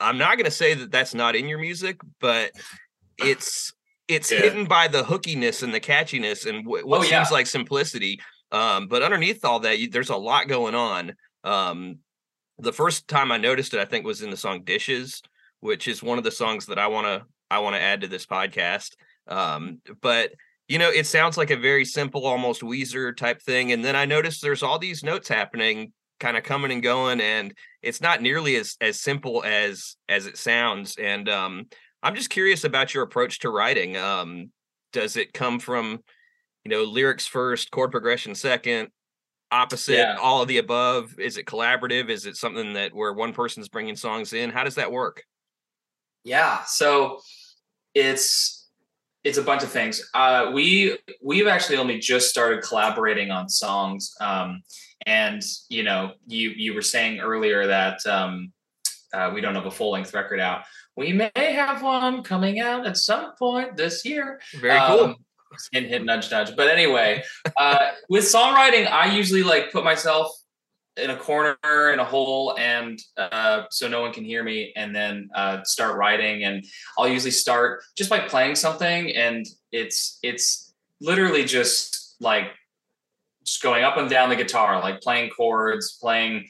I'm 0.00 0.16
not 0.18 0.36
going 0.36 0.46
to 0.46 0.50
say 0.50 0.74
that 0.74 0.90
that's 0.90 1.14
not 1.14 1.36
in 1.36 1.48
your 1.48 1.58
music 1.58 2.00
but 2.20 2.52
it's 3.18 3.72
it's 4.08 4.30
Yeah. 4.30 4.40
hidden 4.40 4.66
by 4.66 4.88
the 4.88 5.02
hookiness 5.02 5.62
and 5.62 5.72
the 5.74 5.80
catchiness 5.80 6.46
and 6.46 6.64
wh- 6.64 6.86
what 6.86 6.98
Oh, 7.00 7.02
seems 7.02 7.10
yeah. 7.12 7.26
like 7.30 7.46
simplicity 7.46 8.20
um 8.52 8.86
but 8.88 9.02
underneath 9.02 9.44
all 9.44 9.60
that 9.60 9.78
you, 9.78 9.88
there's 9.88 10.10
a 10.10 10.16
lot 10.16 10.48
going 10.48 10.74
on 10.74 11.14
um 11.44 11.98
the 12.58 12.72
first 12.72 13.08
time 13.08 13.32
I 13.32 13.36
noticed 13.36 13.74
it, 13.74 13.80
I 13.80 13.84
think, 13.84 14.04
was 14.06 14.22
in 14.22 14.30
the 14.30 14.36
song 14.36 14.62
"Dishes," 14.62 15.20
which 15.58 15.88
is 15.88 16.04
one 16.04 16.18
of 16.18 16.24
the 16.24 16.30
songs 16.30 16.66
that 16.66 16.78
I 16.78 16.86
want 16.86 17.06
to 17.08 17.24
I 17.50 17.58
want 17.58 17.74
to 17.74 17.80
add 17.82 18.02
to 18.02 18.06
this 18.06 18.26
podcast. 18.26 18.90
Um, 19.26 19.80
but 20.00 20.30
you 20.68 20.78
know, 20.78 20.88
it 20.88 21.06
sounds 21.06 21.36
like 21.36 21.50
a 21.50 21.56
very 21.56 21.84
simple, 21.84 22.24
almost 22.26 22.62
Weezer 22.62 23.16
type 23.16 23.42
thing, 23.42 23.72
and 23.72 23.84
then 23.84 23.96
I 23.96 24.04
noticed 24.04 24.40
there's 24.40 24.62
all 24.62 24.78
these 24.78 25.02
notes 25.02 25.28
happening, 25.28 25.92
kind 26.20 26.36
of 26.36 26.44
coming 26.44 26.70
and 26.70 26.80
going, 26.82 27.20
and 27.20 27.52
it's 27.82 28.00
not 28.00 28.22
nearly 28.22 28.54
as 28.54 28.76
as 28.80 29.00
simple 29.00 29.42
as 29.44 29.96
as 30.08 30.26
it 30.26 30.38
sounds. 30.38 30.96
And 30.96 31.28
um, 31.28 31.64
I'm 32.04 32.14
just 32.14 32.30
curious 32.30 32.62
about 32.62 32.94
your 32.94 33.02
approach 33.02 33.40
to 33.40 33.50
writing. 33.50 33.96
Um, 33.96 34.50
does 34.92 35.16
it 35.16 35.32
come 35.32 35.58
from 35.58 36.00
you 36.64 36.70
know 36.70 36.84
lyrics 36.84 37.26
first, 37.26 37.70
chord 37.70 37.90
progression 37.90 38.34
second? 38.34 38.90
opposite 39.52 39.98
Yeah. 39.98 40.16
all 40.20 40.42
of 40.42 40.48
the 40.48 40.58
above 40.58 41.14
is 41.20 41.36
it 41.36 41.46
collaborative 41.46 42.08
is 42.08 42.26
it 42.26 42.34
something 42.34 42.72
that 42.72 42.92
where 42.92 43.12
one 43.12 43.32
person's 43.32 43.68
bringing 43.68 43.94
songs 43.94 44.32
in 44.32 44.50
how 44.50 44.64
does 44.64 44.74
that 44.74 44.90
work 44.90 45.22
Yeah, 46.24 46.64
so 46.64 47.20
it's 47.94 48.64
it's 49.22 49.38
a 49.38 49.42
bunch 49.42 49.62
of 49.62 49.70
things. 49.70 50.10
Uh, 50.12 50.50
we 50.52 50.98
we've 51.22 51.46
actually 51.46 51.78
only 51.78 51.98
just 51.98 52.28
started 52.28 52.62
collaborating 52.62 53.30
on 53.30 53.48
songs, 53.48 54.14
um, 54.20 54.62
and 55.06 55.42
you 55.68 55.82
know, 55.82 56.12
you 56.26 56.50
you 56.50 56.74
were 56.74 56.82
saying 56.82 57.20
earlier 57.20 57.66
that 57.66 58.04
um, 58.06 58.52
uh, 59.14 59.30
we 59.32 59.40
don't 59.40 59.54
have 59.54 59.66
a 59.66 59.70
full 59.70 59.92
length 59.92 60.12
record 60.12 60.40
out. 60.40 60.64
We 60.96 61.12
may 61.12 61.30
have 61.34 61.82
one 61.82 62.22
coming 62.22 62.60
out 62.60 62.86
at 62.86 62.96
some 62.96 63.34
point 63.36 63.76
this 63.76 64.04
year. 64.04 64.40
very 64.60 64.78
cool 64.86 65.04
Um, 65.04 65.16
hint, 65.72 65.88
hint, 65.88 66.04
nudge, 66.04 66.30
nudge. 66.30 66.54
But 66.56 66.68
anyway, 66.68 67.22
uh, 67.56 67.90
with 68.08 68.24
songwriting, 68.24 68.90
I 68.90 69.14
usually 69.14 69.42
like 69.42 69.72
put 69.72 69.84
myself 69.84 70.30
in 70.96 71.10
a 71.10 71.16
corner 71.16 71.92
in 71.92 71.98
a 71.98 72.04
hole 72.04 72.54
and 72.56 73.00
uh, 73.16 73.64
so 73.70 73.88
no 73.88 74.00
one 74.00 74.12
can 74.12 74.24
hear 74.24 74.44
me 74.44 74.72
and 74.76 74.94
then 74.94 75.28
uh, 75.34 75.62
start 75.64 75.96
writing 75.96 76.44
and 76.44 76.64
i'll 76.96 77.08
usually 77.08 77.32
start 77.32 77.82
just 77.96 78.08
by 78.08 78.20
playing 78.20 78.54
something 78.54 79.10
and 79.16 79.44
it's 79.72 80.20
it's 80.22 80.72
literally 81.00 81.44
just 81.44 82.14
like 82.20 82.46
just 83.44 83.60
going 83.60 83.82
up 83.82 83.96
and 83.96 84.08
down 84.08 84.28
the 84.28 84.36
guitar 84.36 84.80
like 84.80 85.00
playing 85.00 85.28
chords 85.30 85.98
playing 86.00 86.46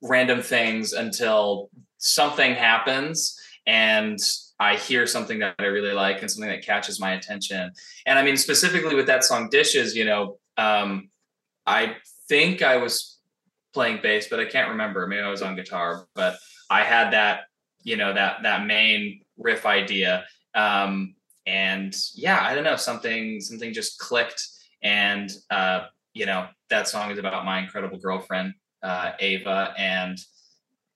random 0.00 0.40
things 0.40 0.92
until 0.92 1.68
something 1.98 2.54
happens 2.54 3.41
and 3.66 4.18
i 4.58 4.76
hear 4.76 5.06
something 5.06 5.38
that 5.38 5.54
i 5.58 5.64
really 5.64 5.92
like 5.92 6.20
and 6.20 6.30
something 6.30 6.50
that 6.50 6.64
catches 6.64 7.00
my 7.00 7.12
attention 7.12 7.70
and 8.06 8.18
i 8.18 8.22
mean 8.22 8.36
specifically 8.36 8.94
with 8.94 9.06
that 9.06 9.24
song 9.24 9.48
dishes 9.50 9.94
you 9.94 10.04
know 10.04 10.38
um, 10.58 11.08
i 11.66 11.94
think 12.28 12.62
i 12.62 12.76
was 12.76 13.12
playing 13.72 14.00
bass, 14.02 14.28
but 14.28 14.40
I 14.40 14.44
can't 14.44 14.70
remember. 14.70 15.06
Maybe 15.06 15.22
I 15.22 15.30
was 15.30 15.42
on 15.42 15.56
guitar, 15.56 16.06
but 16.14 16.36
I 16.70 16.82
had 16.82 17.12
that, 17.12 17.42
you 17.82 17.96
know, 17.96 18.12
that 18.12 18.42
that 18.42 18.66
main 18.66 19.22
riff 19.36 19.66
idea. 19.66 20.24
Um, 20.54 21.14
and 21.46 21.94
yeah, 22.14 22.40
I 22.42 22.54
don't 22.54 22.64
know, 22.64 22.76
something 22.76 23.40
something 23.40 23.72
just 23.72 23.98
clicked. 23.98 24.46
And 24.82 25.30
uh, 25.50 25.86
you 26.12 26.26
know, 26.26 26.46
that 26.70 26.88
song 26.88 27.10
is 27.10 27.18
about 27.18 27.44
my 27.44 27.60
incredible 27.60 27.98
girlfriend, 27.98 28.54
uh, 28.82 29.12
Ava. 29.18 29.74
And 29.78 30.18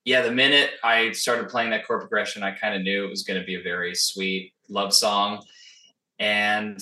yeah, 0.07 0.23
the 0.23 0.31
minute 0.31 0.71
I 0.85 1.11
started 1.11 1.49
playing 1.49 1.71
that 1.71 1.85
chord 1.85 2.01
progression, 2.01 2.45
I 2.45 2.53
kind 2.53 2.77
of 2.77 2.83
knew 2.83 3.05
it 3.05 3.11
was 3.11 3.25
going 3.25 3.41
to 3.41 3.45
be 3.45 3.57
a 3.57 3.63
very 3.63 3.93
sweet 3.93 4.55
love 4.69 4.95
song. 4.95 5.43
And 6.21 6.81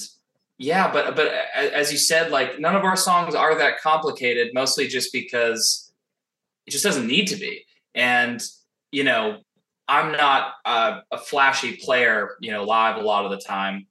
yeah, 0.59 0.93
but 0.93 1.17
but 1.17 1.33
as 1.57 1.91
you 1.91 1.97
said, 1.97 2.31
like 2.31 2.61
none 2.61 2.77
of 2.77 2.85
our 2.85 2.97
songs 2.97 3.35
are 3.35 3.57
that 3.57 3.81
complicated, 3.81 4.53
mostly 4.53 4.89
just 4.89 5.11
because 5.11 5.91
it 6.67 6.71
just 6.71 6.85
doesn't 6.85 7.07
need 7.07 7.25
to 7.29 7.37
be. 7.37 7.65
And 7.95 8.43
you 8.93 9.05
know, 9.05 9.39
I'm 9.89 10.13
not 10.13 10.53
a, 10.67 11.01
a 11.11 11.17
flashy 11.19 11.77
player, 11.77 12.37
you 12.41 12.53
know, 12.53 12.65
live 12.65 12.97
a 12.97 13.01
lot 13.01 13.25
of 13.25 13.31
the 13.31 13.39
time. 13.39 13.87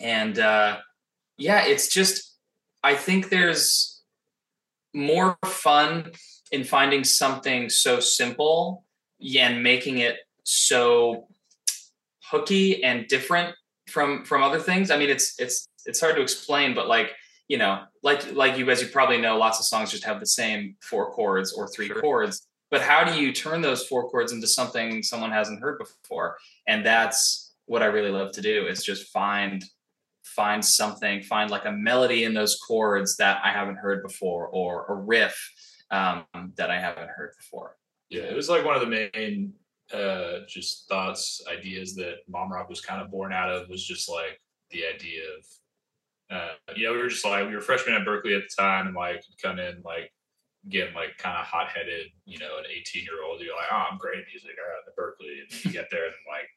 And 0.00 0.38
uh, 0.38 0.76
yeah, 1.38 1.64
it's 1.64 1.88
just 1.88 2.36
I 2.84 2.94
think 2.94 3.30
there's 3.30 4.02
more 4.92 5.38
fun 5.46 6.12
in 6.52 6.64
finding 6.64 7.04
something 7.04 7.68
so 7.68 8.00
simple 8.00 8.84
yeah, 9.18 9.48
and 9.48 9.62
making 9.62 9.98
it 9.98 10.18
so 10.44 11.26
hooky 12.30 12.82
and 12.84 13.06
different 13.08 13.54
from 13.88 14.24
from 14.24 14.42
other 14.42 14.58
things. 14.58 14.90
I 14.90 14.98
mean, 14.98 15.10
it's 15.10 15.38
it's 15.40 15.68
it's 15.86 16.00
hard 16.00 16.16
to 16.16 16.22
explain, 16.22 16.74
but 16.74 16.88
like 16.88 17.12
you 17.48 17.58
know, 17.58 17.82
like 18.02 18.32
like 18.34 18.58
you 18.58 18.70
as 18.70 18.82
you 18.82 18.88
probably 18.88 19.18
know, 19.18 19.38
lots 19.38 19.58
of 19.58 19.64
songs 19.66 19.90
just 19.90 20.04
have 20.04 20.20
the 20.20 20.26
same 20.26 20.76
four 20.82 21.12
chords 21.12 21.52
or 21.52 21.68
three 21.68 21.88
Sure. 21.88 22.00
chords. 22.00 22.46
But 22.70 22.82
how 22.82 23.04
do 23.04 23.20
you 23.20 23.32
turn 23.32 23.62
those 23.62 23.86
four 23.86 24.08
chords 24.10 24.32
into 24.32 24.48
something 24.48 25.02
someone 25.02 25.30
hasn't 25.30 25.60
heard 25.60 25.78
before? 25.78 26.36
And 26.66 26.84
that's 26.84 27.54
what 27.66 27.82
I 27.82 27.86
really 27.86 28.10
love 28.10 28.32
to 28.32 28.42
do 28.42 28.66
is 28.66 28.84
just 28.84 29.12
find 29.12 29.64
find 30.24 30.64
something, 30.64 31.22
find 31.22 31.50
like 31.50 31.64
a 31.64 31.72
melody 31.72 32.24
in 32.24 32.34
those 32.34 32.58
chords 32.66 33.16
that 33.16 33.40
I 33.44 33.50
haven't 33.50 33.76
heard 33.76 34.02
before, 34.02 34.48
or 34.48 34.84
a 34.88 34.94
riff 34.94 35.52
um, 35.90 36.24
that 36.56 36.70
I 36.70 36.80
haven't 36.80 37.08
heard 37.10 37.32
before. 37.38 37.76
Yeah, 38.10 38.22
it 38.22 38.36
was 38.36 38.48
like 38.48 38.64
one 38.64 38.74
of 38.74 38.80
the 38.82 38.86
main 39.12 39.54
uh 39.92 40.40
just 40.48 40.88
thoughts, 40.88 41.40
ideas 41.50 41.94
that 41.94 42.16
Mom 42.28 42.50
Rock 42.52 42.68
was 42.68 42.80
kind 42.80 43.00
of 43.00 43.10
born 43.10 43.32
out 43.32 43.50
of 43.50 43.68
was 43.68 43.84
just 43.86 44.08
like 44.08 44.40
the 44.70 44.84
idea 44.84 45.22
of 45.38 46.36
uh 46.36 46.74
you 46.74 46.84
know, 46.86 46.92
we 46.92 46.98
were 46.98 47.08
just 47.08 47.24
like 47.24 47.46
we 47.48 47.54
were 47.54 47.60
freshmen 47.60 47.94
at 47.94 48.04
Berklee 48.06 48.36
at 48.36 48.42
the 48.48 48.62
time 48.62 48.86
and 48.88 48.96
like 48.96 49.22
come 49.40 49.58
in 49.60 49.82
like 49.84 50.12
getting 50.68 50.94
like 50.94 51.16
kind 51.18 51.36
of 51.38 51.44
hot 51.46 51.68
headed, 51.68 52.06
you 52.24 52.38
know, 52.38 52.58
an 52.58 52.64
18 52.68 53.04
year 53.04 53.22
old, 53.24 53.40
you're 53.40 53.54
like, 53.54 53.68
oh 53.70 53.84
I'm 53.90 53.98
great 53.98 54.18
at 54.18 54.24
music, 54.32 54.50
all 54.58 54.68
right, 54.68 54.82
at 54.88 54.96
Berklee. 54.96 55.42
And 55.42 55.64
you 55.64 55.70
get 55.72 55.86
there 55.92 56.06
and 56.06 56.14
like 56.28 56.48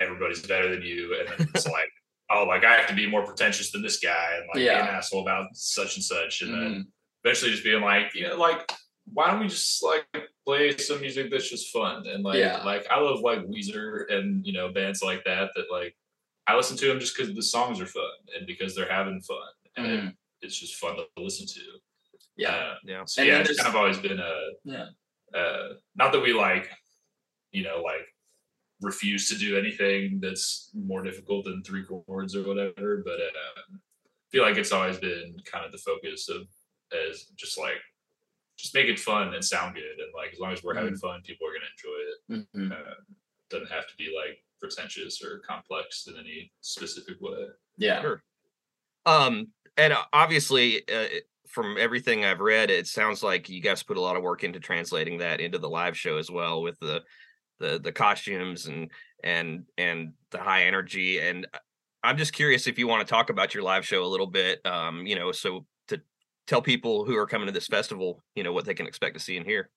everybody's 0.00 0.42
better 0.46 0.68
than 0.72 0.82
you, 0.82 1.16
and 1.18 1.28
then 1.28 1.48
it's 1.54 1.66
like, 1.66 1.90
oh 2.30 2.44
like 2.44 2.64
I 2.64 2.74
have 2.76 2.88
to 2.88 2.94
be 2.94 3.08
more 3.08 3.24
pretentious 3.26 3.72
than 3.72 3.82
this 3.82 3.98
guy 3.98 4.36
and 4.36 4.46
like 4.46 4.56
be 4.56 4.62
Yeah. 4.64 4.88
an 4.88 4.94
asshole 4.94 5.22
about 5.22 5.46
such 5.54 5.96
and 5.96 6.04
such. 6.04 6.42
And 6.42 6.54
then 6.54 6.60
Mhm. 6.60 6.86
Eventually 7.24 7.50
just 7.52 7.64
being 7.64 7.82
like, 7.82 8.14
you 8.14 8.28
know, 8.28 8.36
like 8.36 8.70
why 9.12 9.30
don't 9.30 9.40
we 9.40 9.48
just 9.48 9.82
like 9.82 10.06
play 10.44 10.76
some 10.76 11.00
music 11.00 11.30
that's 11.30 11.50
just 11.50 11.72
fun 11.72 12.06
and 12.06 12.22
like 12.24 12.38
Yeah. 12.38 12.62
like 12.64 12.86
I 12.90 12.98
love 13.00 13.20
like 13.20 13.40
Weezer 13.40 14.10
and 14.12 14.46
you 14.46 14.52
know 14.52 14.72
bands 14.72 15.02
like 15.02 15.24
that 15.24 15.50
that 15.56 15.66
like 15.70 15.96
I 16.46 16.56
listen 16.56 16.76
to 16.78 16.86
them 16.86 17.00
just 17.00 17.16
because 17.16 17.34
the 17.34 17.42
songs 17.42 17.80
are 17.80 17.86
fun 17.86 18.10
and 18.36 18.46
because 18.46 18.74
they're 18.74 18.90
having 18.90 19.20
fun 19.20 19.48
and 19.76 19.86
it- 19.86 20.00
Mhm. 20.04 20.16
it's 20.40 20.58
just 20.58 20.76
fun 20.76 20.96
to 20.96 21.06
listen 21.16 21.46
to. 21.46 21.60
Yeah. 22.36 22.54
Uh, 22.54 22.74
Yeah. 22.84 23.04
so 23.06 23.22
And 23.22 23.28
yeah, 23.28 23.40
it's 23.40 23.56
kind 23.60 23.68
of 23.68 23.76
always 23.76 23.98
been 23.98 24.18
a 24.20 24.40
Yeah. 24.64 24.88
uh 25.34 25.74
not 25.96 26.12
that 26.12 26.20
we 26.20 26.32
like 26.32 26.70
you 27.50 27.62
know 27.64 27.82
like 27.82 28.06
refuse 28.80 29.28
to 29.28 29.36
do 29.36 29.56
anything 29.56 30.18
that's 30.20 30.70
more 30.74 31.02
difficult 31.02 31.44
than 31.44 31.62
three 31.62 31.84
chords 31.84 32.34
or 32.34 32.42
whatever 32.42 33.02
but 33.04 33.20
uh, 33.20 33.62
I 33.70 34.28
feel 34.30 34.42
like 34.42 34.56
it's 34.56 34.72
always 34.72 34.98
been 34.98 35.36
kind 35.44 35.64
of 35.64 35.70
the 35.72 35.78
focus 35.78 36.28
of 36.28 36.48
as 36.94 37.26
just 37.36 37.58
like 37.58 37.76
just 38.56 38.74
make 38.74 38.86
it 38.86 38.98
fun 38.98 39.34
and 39.34 39.44
sound 39.44 39.74
good 39.74 39.98
and 39.98 40.12
like 40.14 40.32
as 40.32 40.38
long 40.38 40.52
as 40.52 40.62
we're 40.62 40.74
having 40.74 40.96
fun 40.96 41.20
people 41.22 41.46
are 41.46 41.50
going 41.50 41.62
to 41.62 42.38
enjoy 42.38 42.68
it 42.70 42.70
Mhm. 42.70 42.72
uh, 42.72 42.94
doesn't 43.50 43.70
have 43.70 43.86
to 43.88 43.94
be 43.96 44.14
like 44.16 44.44
pretentious 44.60 45.22
or 45.24 45.40
complex 45.40 46.06
in 46.06 46.16
any 46.18 46.52
specific 46.60 47.20
way 47.20 47.48
Yeah. 47.76 48.00
Sure. 48.00 48.22
Um, 49.06 49.48
and 49.76 49.92
uh, 49.92 50.04
obviously, 50.12 50.86
uh, 50.88 51.08
from 51.48 51.76
everything 51.78 52.24
I've 52.24 52.40
read, 52.40 52.70
it 52.70 52.86
sounds 52.86 53.22
like 53.22 53.48
you 53.48 53.60
guys 53.60 53.82
put 53.82 53.96
a 53.96 54.00
lot 54.00 54.16
of 54.16 54.22
work 54.22 54.44
into 54.44 54.60
translating 54.60 55.18
that 55.18 55.40
into 55.40 55.58
the 55.58 55.68
live 55.68 55.98
show 55.98 56.16
as 56.18 56.30
well, 56.30 56.62
with 56.62 56.78
the 56.80 57.02
the 57.58 57.78
the 57.80 57.92
costumes 57.92 58.66
and 58.66 58.90
and 59.24 59.66
and 59.78 60.12
the 60.30 60.38
high 60.38 60.64
energy. 60.64 61.18
And 61.20 61.46
uh, 61.52 61.58
I'm 62.04 62.16
just 62.16 62.32
curious 62.32 62.66
if 62.66 62.78
you 62.78 62.86
want 62.86 63.06
to 63.06 63.10
talk 63.10 63.28
about 63.30 63.54
your 63.54 63.64
live 63.64 63.84
show 63.86 64.04
a 64.04 64.06
little 64.06 64.26
bit. 64.28 64.64
Um, 64.64 65.06
you 65.06 65.16
know, 65.16 65.32
so 65.32 65.60
to 65.60 65.66
tell 66.46 66.62
people 66.62 67.04
who 67.04 67.16
are 67.16 67.26
coming 67.26 67.46
to 67.46 67.52
this 67.52 67.66
festival, 67.66 68.22
you 68.34 68.42
know, 68.42 68.52
what 68.52 68.64
they 68.64 68.74
can 68.74 68.86
expect 68.86 69.14
to 69.16 69.20
see 69.20 69.36
and 69.36 69.46
hear. 69.46 69.70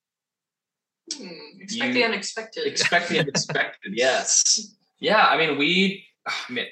Hmm, 1.16 1.28
expect 1.60 1.94
the 1.94 2.04
unexpected. 2.04 2.66
expect 2.66 3.10
the 3.10 3.20
unexpected 3.20 3.92
yes 3.96 4.76
yeah 5.00 5.28
i 5.28 5.38
mean 5.38 5.58
we 5.58 6.04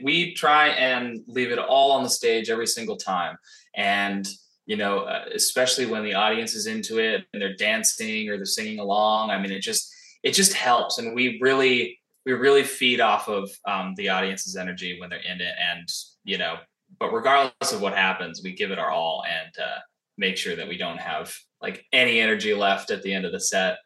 we 0.02 0.34
try 0.34 0.70
and 0.70 1.20
leave 1.28 1.52
it 1.52 1.60
all 1.60 1.92
on 1.92 2.02
the 2.02 2.10
stage 2.10 2.50
every 2.50 2.66
single 2.66 2.96
time 2.96 3.38
and 3.76 4.28
you 4.66 4.76
know 4.76 5.02
uh, 5.02 5.26
especially 5.36 5.86
when 5.86 6.04
the 6.04 6.16
audience 6.16 6.56
is 6.56 6.66
into 6.66 6.98
it 6.98 7.26
and 7.32 7.42
they're 7.42 7.56
dancing 7.56 8.28
or 8.30 8.38
they're 8.38 8.46
singing 8.46 8.80
along 8.80 9.30
i 9.30 9.40
mean 9.40 9.52
it 9.52 9.60
just 9.60 9.94
it 10.24 10.32
just 10.32 10.54
helps 10.54 10.98
and 10.98 11.14
we 11.14 11.38
really 11.42 12.00
we 12.26 12.32
really 12.32 12.64
feed 12.64 13.02
off 13.02 13.28
of 13.28 13.52
um, 13.68 13.94
the 13.98 14.10
audience's 14.10 14.56
energy 14.56 14.98
when 15.00 15.10
they're 15.10 15.20
in 15.20 15.42
it 15.42 15.54
and 15.60 15.88
you 16.24 16.38
know 16.38 16.56
but 17.00 17.12
regardless 17.14 17.72
of 17.74 17.82
what 17.82 17.94
happens 17.96 18.42
we 18.44 18.54
give 18.54 18.72
it 18.72 18.80
our 18.80 18.92
all 18.92 19.24
and 19.28 19.54
uh, 19.64 19.80
make 20.18 20.38
sure 20.38 20.56
that 20.56 20.68
we 20.68 20.78
don't 20.78 21.00
have 21.00 21.34
like 21.62 21.86
any 21.92 22.20
energy 22.20 22.54
left 22.54 22.92
at 22.92 23.02
the 23.04 23.14
end 23.14 23.26
of 23.26 23.32
the 23.32 23.40
set 23.40 23.78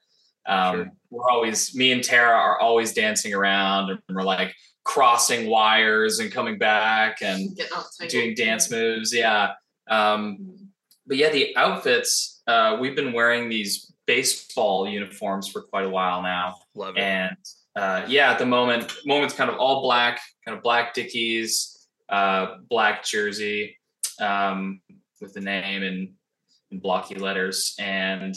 um, 0.48 0.76
Sure. 0.76 0.92
we're 1.10 1.30
always 1.30 1.76
me 1.76 1.92
and 1.92 2.04
tara 2.04 2.36
are 2.36 2.60
always 2.60 2.94
dancing 2.94 3.34
around 3.34 3.90
and 3.92 4.00
we're 4.10 4.24
like 4.24 4.54
crossing 4.84 5.48
wires 5.50 6.20
and 6.20 6.32
coming 6.32 6.58
back 6.58 7.22
and 7.22 7.56
Getting 7.58 7.74
all 7.74 7.86
tight. 8.00 8.10
doing 8.10 8.34
dance 8.36 8.72
moves 8.72 9.14
yeah 9.14 9.52
um, 9.90 10.56
but 11.06 11.18
yeah 11.18 11.30
the 11.30 11.56
outfits 11.58 12.42
uh, 12.48 12.78
we've 12.80 12.96
been 12.96 13.12
wearing 13.14 13.50
these 13.50 13.92
baseball 14.06 14.88
uniforms 14.88 15.50
for 15.50 15.62
quite 15.64 15.86
a 15.86 15.90
while 15.90 16.22
now 16.22 16.56
Love 16.76 16.96
it. 16.98 17.02
and 17.02 17.36
uh, 17.76 18.04
yeah, 18.08 18.32
at 18.32 18.40
the 18.40 18.46
moment, 18.46 18.92
moment's 19.06 19.36
kind 19.36 19.52
of 19.52 19.58
all 19.58 19.84
black, 19.84 20.20
kind 20.44 20.58
of 20.58 20.64
black 20.64 20.96
Dickies, 20.96 21.77
uh, 22.10 22.56
black 22.70 23.04
jersey 23.04 23.78
um, 24.20 24.82
with 25.22 25.34
the 25.34 25.42
name 25.42 25.84
and 25.84 26.10
in 26.72 26.80
blocky 26.80 27.16
letters, 27.16 27.76
and 27.80 28.36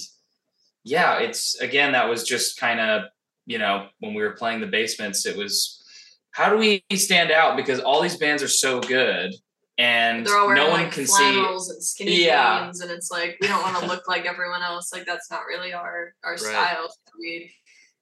yeah, 0.85 1.19
it's 1.19 1.61
again 1.61 1.93
that 1.93 2.09
was 2.09 2.25
just 2.25 2.59
kind 2.59 2.81
of 2.81 3.03
you 3.47 3.59
know 3.59 3.89
when 3.99 4.15
we 4.15 4.23
were 4.23 4.33
playing 4.33 4.61
the 4.61 4.67
basements, 4.67 5.27
it 5.27 5.37
was 5.37 5.77
how 6.33 6.49
do 6.49 6.57
we 6.57 6.85
stand 6.95 7.31
out 7.31 7.57
because 7.57 7.81
all 7.81 8.01
these 8.01 8.17
bands 8.17 8.43
are 8.43 8.49
so 8.49 8.81
good 8.81 9.35
and 9.81 10.27
They're 10.27 10.37
all 10.37 10.47
wearing 10.47 10.63
no 10.63 10.71
one 10.71 10.83
like 10.83 10.93
can 10.93 11.07
see 11.07 11.39
and 11.39 11.83
skinny 11.83 12.25
Yeah. 12.27 12.65
jeans, 12.67 12.81
and 12.81 12.91
it's 12.91 13.11
like 13.11 13.39
we 13.41 13.49
don't 13.49 13.63
want 13.63 13.79
to 13.79 13.87
look 13.87 14.07
like 14.07 14.27
everyone 14.27 14.63
else. 14.63 14.93
Like 14.93 15.07
that's 15.07 15.31
not 15.31 15.47
really 15.49 15.73
our 15.73 16.15
our 16.23 16.37
style. 16.37 16.95
We 17.19 17.51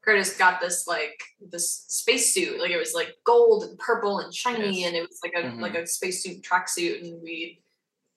Curtis 0.04 0.36
got 0.36 0.60
this 0.60 0.86
like 0.86 1.20
this 1.40 1.84
space 1.88 2.32
suit, 2.32 2.60
like 2.60 2.70
it 2.70 2.78
was 2.78 2.94
like 2.94 3.14
gold 3.24 3.64
and 3.64 3.78
purple 3.78 4.20
and 4.20 4.32
shiny, 4.34 4.80
Yes. 4.80 4.86
and 4.88 4.96
it 4.96 5.02
was 5.02 5.18
like 5.22 5.34
a 5.34 5.46
Mhm. 5.48 5.60
like 5.60 5.74
a 5.74 5.86
spacesuit 5.86 6.42
tracksuit, 6.42 7.02
and 7.02 7.20
we 7.22 7.62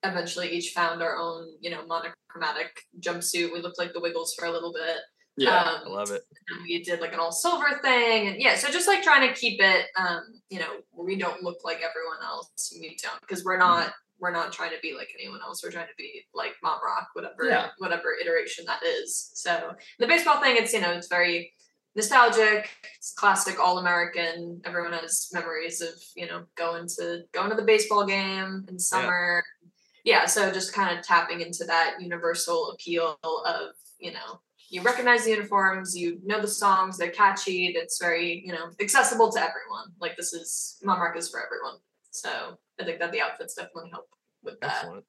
eventually 0.04 0.50
each 0.52 0.74
found 0.74 1.02
our 1.04 1.18
own, 1.18 1.54
you 1.60 1.70
know, 1.70 1.86
monochromatic 1.86 2.86
jumpsuit. 3.00 3.52
We 3.54 3.62
looked 3.62 3.78
like 3.78 3.94
the 3.94 4.00
Wiggles 4.00 4.34
for 4.36 4.46
a 4.46 4.52
little 4.52 4.74
bit. 4.74 4.98
yeah 5.38 5.62
Um, 5.64 5.82
I 5.86 5.90
love 5.90 6.12
it. 6.12 6.24
and 6.50 6.62
we 6.64 6.84
did 6.84 7.00
like 7.00 7.14
an 7.14 7.20
all 7.20 7.32
silver 7.32 7.80
thing 7.82 8.28
and 8.28 8.42
yeah 8.42 8.54
so 8.54 8.70
just 8.70 8.86
like 8.86 9.02
trying 9.02 9.26
to 9.26 9.34
keep 9.34 9.62
it 9.62 9.86
um 9.96 10.42
you 10.50 10.60
know 10.60 10.82
we 10.92 11.16
don't 11.16 11.42
look 11.42 11.64
like 11.64 11.78
everyone 11.78 12.22
else 12.22 12.74
we 12.82 12.98
don't 13.02 13.20
because 13.22 13.42
we're 13.46 13.58
not 13.58 13.94
we're 14.20 14.30
not 14.32 14.52
trying 14.52 14.72
to 14.72 14.80
be 14.82 14.94
like 14.94 15.08
anyone 15.18 15.40
else 15.42 15.64
we're 15.64 15.72
trying 15.72 15.88
to 15.88 15.96
be 15.98 16.26
like 16.34 16.54
mom 16.62 16.80
rock 16.84 17.08
whatever 17.14 17.46
Yeah. 17.46 17.70
whatever 17.78 18.14
iteration 18.22 18.66
that 18.66 18.84
is 18.84 19.32
so 19.34 19.74
the 20.00 20.06
baseball 20.06 20.42
thing 20.42 20.58
it's 20.58 20.74
you 20.74 20.82
know 20.82 20.92
it's 20.92 21.08
very 21.08 21.54
nostalgic 21.96 22.70
it's 22.96 23.14
classic 23.14 23.60
all 23.60 23.80
american 23.80 24.62
everyone 24.66 24.94
has 24.94 25.30
memories 25.34 25.82
of 25.82 25.94
you 26.16 26.26
know 26.26 26.44
going 26.56 26.88
to 26.88 27.24
going 27.34 27.50
to 27.50 27.56
the 27.56 27.62
baseball 27.62 28.06
game 28.06 28.66
in 28.70 28.80
summer 28.80 29.44
yeah 29.46 29.62
yeah, 30.04 30.26
so 30.26 30.52
just 30.52 30.74
kind 30.74 30.98
of 30.98 31.06
tapping 31.06 31.42
into 31.42 31.64
that 31.66 31.98
universal 32.00 32.72
appeal 32.72 33.18
of 33.24 33.76
you 34.00 34.12
know 34.12 34.42
you 34.70 34.82
recognize 34.82 35.26
the 35.26 35.32
uniforms, 35.32 35.98
you 35.98 36.20
know 36.24 36.40
the 36.40 36.48
songs, 36.48 36.98
they're 36.98 37.12
catchy, 37.12 37.76
that's 37.78 38.00
very, 38.00 38.42
you 38.46 38.54
know, 38.54 38.70
accessible 38.80 39.30
to 39.34 39.38
everyone. 39.38 39.92
Like 40.00 40.16
this 40.16 40.34
is 40.34 40.80
Rock 40.84 41.18
is 41.18 41.30
for 41.30 41.46
everyone. 41.46 41.80
So 42.10 42.58
I 42.80 42.86
think 42.86 43.00
that 43.00 43.12
the 43.12 43.20
outfits 43.20 43.54
definitely 43.54 43.90
help 43.92 44.08
with 44.44 44.60
that. 44.62 44.78
Excellent. 44.78 45.04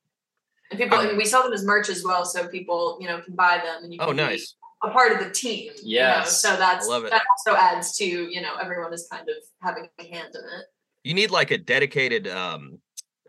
And 0.73 0.81
people 0.81 0.99
Um, 0.99 1.07
and 1.11 1.17
we 1.17 1.25
sell 1.25 1.45
them 1.45 1.53
as 1.53 1.65
merch 1.65 1.89
as 1.91 2.03
well, 2.03 2.25
so 2.25 2.49
people, 2.49 2.99
you 3.01 3.07
know, 3.07 3.21
can 3.21 3.37
buy 3.37 3.61
them 3.65 3.85
and 3.85 3.93
you 3.93 4.01
can 4.01 4.09
Oh, 4.09 4.13
nice. 4.13 4.57
A 4.85 4.91
part 4.91 5.13
of 5.13 5.19
the 5.21 5.31
team. 5.31 5.73
you 5.83 5.99
know? 6.01 6.07
Yes. 6.07 6.41
So 6.43 6.57
that's 6.57 6.87
I 6.87 6.91
love 6.91 7.05
it. 7.05 7.11
that 7.11 7.23
also 7.31 7.59
adds 7.59 7.97
to, 7.99 8.05
you 8.05 8.41
know, 8.41 8.55
everyone 8.61 8.93
is 8.93 9.07
kind 9.11 9.29
of 9.29 9.37
having 9.63 9.89
a 9.99 10.03
hand 10.03 10.35
in 10.35 10.41
it. 10.61 10.67
You 11.05 11.15
need 11.15 11.31
like 11.31 11.51
a 11.51 11.59
dedicated 11.59 12.27
um 12.29 12.79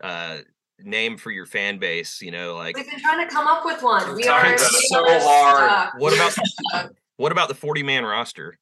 uh 0.02 0.38
name 0.80 1.16
for 1.16 1.30
your 1.30 1.46
fan 1.46 1.78
base, 1.78 2.20
you 2.20 2.30
know, 2.32 2.54
like 2.56 2.76
We've 2.76 2.90
been 2.90 3.00
trying 3.00 3.26
to 3.26 3.32
come 3.32 3.46
up 3.46 3.64
with 3.64 3.82
one. 3.82 4.06
We're 4.08 4.16
We 4.16 4.24
are 4.28 4.58
so 4.58 5.04
hard. 5.04 5.92
stuck. 5.92 6.00
What 6.00 6.12
about- 6.14 6.90
what 7.16 7.30
about 7.32 7.48
the 7.48 7.54
40 7.54 7.82
man 7.84 8.04
roster? 8.04 8.58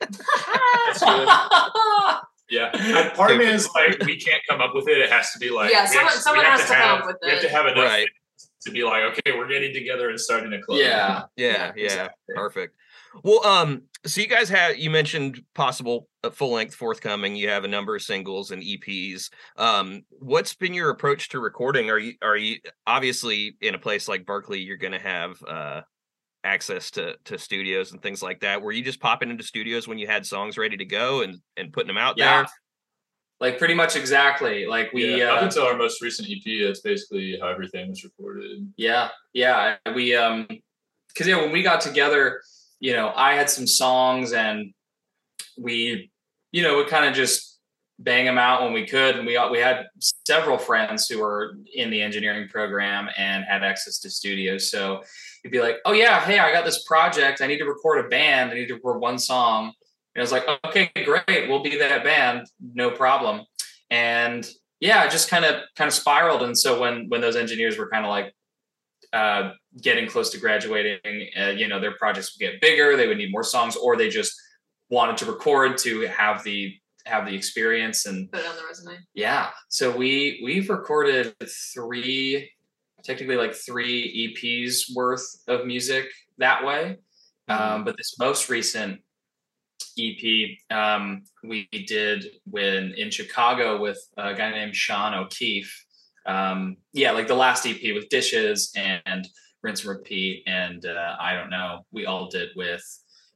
That's 0.00 0.18
good. 1.02 1.28
Yeah, 2.50 2.70
and 2.74 3.12
part 3.14 3.30
of 3.30 3.38
me 3.38 3.46
is 3.46 3.68
like 3.74 3.98
we 4.04 4.20
can't 4.20 4.42
come 4.48 4.60
up 4.60 4.74
with 4.74 4.86
it. 4.86 4.98
It 4.98 5.10
has 5.10 5.32
to 5.32 5.38
be 5.38 5.48
like 5.48 5.72
Yeah, 5.72 5.86
someone- 5.86 6.04
have- 6.12 6.20
someone 6.20 6.44
has 6.44 6.60
to 6.60 6.66
come 6.66 6.76
have, 6.76 7.00
up 7.00 7.06
with 7.06 7.16
We 7.22 7.30
have 7.30 7.40
to 7.40 7.46
it. 7.46 7.50
have 7.50 7.66
enough 7.66 7.84
Right. 7.84 8.08
To 8.64 8.72
be 8.72 8.84
like, 8.84 9.02
okay, 9.12 9.36
we're 9.36 9.48
getting 9.48 9.72
together 9.72 10.10
and 10.10 10.18
starting 10.18 10.52
a 10.52 10.60
club. 10.62 10.78
yeah 10.78 11.22
Yeah, 11.36 11.72
yeah, 11.76 11.84
exactly. 11.84 12.34
perfect. 12.34 12.76
Well, 13.22 13.44
um, 13.46 13.82
so 14.04 14.20
you 14.20 14.26
guys 14.26 14.48
have 14.48 14.76
you 14.76 14.90
mentioned 14.90 15.42
possible 15.54 16.08
uh, 16.22 16.30
full 16.30 16.52
length 16.52 16.74
forthcoming. 16.74 17.36
You 17.36 17.48
have 17.48 17.64
a 17.64 17.68
number 17.68 17.94
of 17.94 18.02
singles 18.02 18.50
and 18.50 18.62
EPs. 18.62 19.30
Um, 19.56 20.02
what's 20.10 20.54
been 20.54 20.74
your 20.74 20.90
approach 20.90 21.28
to 21.30 21.40
recording? 21.40 21.90
Are 21.90 21.98
you 21.98 22.14
are 22.22 22.36
you 22.36 22.58
obviously 22.86 23.56
in 23.60 23.74
a 23.74 23.78
place 23.78 24.08
like 24.08 24.24
Berklee? 24.24 24.64
You're 24.64 24.76
going 24.76 24.92
to 24.92 24.98
have 24.98 25.42
uh 25.46 25.80
access 26.42 26.90
to 26.92 27.16
to 27.24 27.38
studios 27.38 27.92
and 27.92 28.02
things 28.02 28.22
like 28.22 28.40
that. 28.40 28.60
Were 28.60 28.72
you 28.72 28.82
just 28.82 29.00
popping 29.00 29.30
into 29.30 29.44
studios 29.44 29.88
when 29.88 29.98
you 29.98 30.06
had 30.06 30.26
songs 30.26 30.58
ready 30.58 30.76
to 30.76 30.84
go 30.84 31.22
and 31.22 31.38
and 31.56 31.72
putting 31.72 31.88
them 31.88 31.98
out 31.98 32.16
yeah 32.18 32.42
there? 32.42 32.48
Like 33.40 33.58
pretty 33.58 33.74
much 33.74 33.96
exactly 33.96 34.66
like 34.66 34.92
we 34.92 35.18
Yeah, 35.20 35.32
up 35.32 35.42
uh, 35.42 35.44
until 35.46 35.64
our 35.64 35.76
most 35.76 36.00
recent 36.00 36.28
EP, 36.28 36.66
that's 36.66 36.80
basically 36.80 37.38
how 37.40 37.48
everything 37.48 37.88
was 37.88 38.04
recorded. 38.04 38.72
Yeah, 38.76 39.08
yeah. 39.32 39.76
We 39.94 40.14
um 40.14 40.46
because 41.08 41.28
yeah, 41.28 41.36
when 41.36 41.52
we 41.52 41.62
got 41.62 41.80
together, 41.80 42.42
you 42.80 42.92
know, 42.92 43.12
I 43.14 43.34
had 43.34 43.48
some 43.48 43.66
songs 43.66 44.32
and 44.32 44.72
we, 45.56 46.10
you 46.52 46.62
know, 46.62 46.78
we 46.78 46.86
kind 46.86 47.06
of 47.06 47.14
just 47.14 47.54
bang 47.98 48.24
them 48.24 48.38
out 48.38 48.62
when 48.62 48.72
we 48.72 48.86
could. 48.86 49.16
And 49.16 49.26
we 49.26 49.38
we 49.50 49.58
had 49.58 49.86
several 50.26 50.58
friends 50.58 51.08
who 51.08 51.20
were 51.20 51.56
in 51.74 51.90
the 51.90 52.02
engineering 52.02 52.48
program 52.48 53.08
and 53.16 53.44
had 53.44 53.62
access 53.62 53.98
to 54.00 54.10
studios. 54.10 54.70
So 54.70 55.02
you'd 55.42 55.50
be 55.50 55.60
like, 55.60 55.76
"Oh 55.84 55.92
yeah, 55.92 56.20
hey, 56.20 56.38
I 56.38 56.52
got 56.52 56.64
this 56.64 56.84
project. 56.84 57.40
I 57.40 57.46
need 57.46 57.58
to 57.58 57.64
record 57.64 58.04
a 58.04 58.08
band. 58.08 58.50
I 58.50 58.54
need 58.54 58.68
to 58.68 58.74
record 58.74 59.00
one 59.00 59.18
song." 59.18 59.72
And 60.14 60.20
I 60.20 60.22
was 60.22 60.32
like, 60.32 60.46
"Okay, 60.66 60.90
great. 61.04 61.48
We'll 61.48 61.62
be 61.62 61.76
that 61.78 62.04
band. 62.04 62.46
No 62.60 62.90
problem." 62.90 63.42
And 63.90 64.48
yeah, 64.80 65.04
it 65.04 65.10
just 65.10 65.28
kind 65.28 65.44
of 65.44 65.62
kind 65.76 65.88
of 65.88 65.94
spiraled. 65.94 66.42
And 66.42 66.56
so 66.56 66.80
when 66.80 67.08
when 67.08 67.20
those 67.20 67.36
engineers 67.36 67.78
were 67.78 67.88
kind 67.88 68.04
of 68.04 68.10
like 68.10 68.32
uh, 69.12 69.52
getting 69.80 70.08
close 70.08 70.30
to 70.30 70.38
graduating, 70.38 71.28
uh, 71.40 71.50
you 71.50 71.68
know, 71.68 71.80
their 71.80 71.92
projects 71.96 72.34
would 72.34 72.44
get 72.44 72.60
bigger. 72.60 72.96
They 72.96 73.06
would 73.08 73.18
need 73.18 73.30
more 73.32 73.44
songs, 73.44 73.76
or 73.76 73.96
they 73.96 74.08
just 74.08 74.34
wanted 74.90 75.16
to 75.18 75.26
record 75.26 75.78
to 75.78 76.02
have 76.02 76.42
the 76.44 76.74
have 77.06 77.26
the 77.26 77.34
experience 77.34 78.06
and 78.06 78.30
Put 78.32 78.40
it 78.40 78.46
on 78.46 78.56
the 78.56 78.62
resume. 78.64 78.96
yeah 79.12 79.50
so 79.68 79.94
we 79.94 80.40
we've 80.42 80.70
recorded 80.70 81.34
three 81.74 82.50
technically 83.02 83.36
like 83.36 83.54
three 83.54 84.34
eps 84.34 84.84
worth 84.94 85.26
of 85.46 85.66
music 85.66 86.06
that 86.38 86.64
way 86.64 86.96
um, 87.48 87.84
but 87.84 87.94
this 87.98 88.16
most 88.18 88.48
recent 88.48 89.00
ep 89.98 90.76
um, 90.76 91.22
we 91.42 91.68
did 91.86 92.26
when 92.50 92.92
in 92.96 93.10
chicago 93.10 93.80
with 93.80 93.98
a 94.16 94.34
guy 94.34 94.50
named 94.50 94.74
sean 94.74 95.14
o'keefe 95.14 95.84
um, 96.26 96.76
yeah 96.92 97.12
like 97.12 97.28
the 97.28 97.34
last 97.34 97.66
ep 97.66 97.82
with 97.94 98.08
dishes 98.08 98.72
and 98.76 99.26
rinse 99.62 99.80
and 99.84 99.90
repeat 99.90 100.42
and 100.46 100.86
uh, 100.86 101.16
i 101.20 101.34
don't 101.34 101.50
know 101.50 101.84
we 101.92 102.06
all 102.06 102.28
did 102.28 102.50
with 102.56 102.84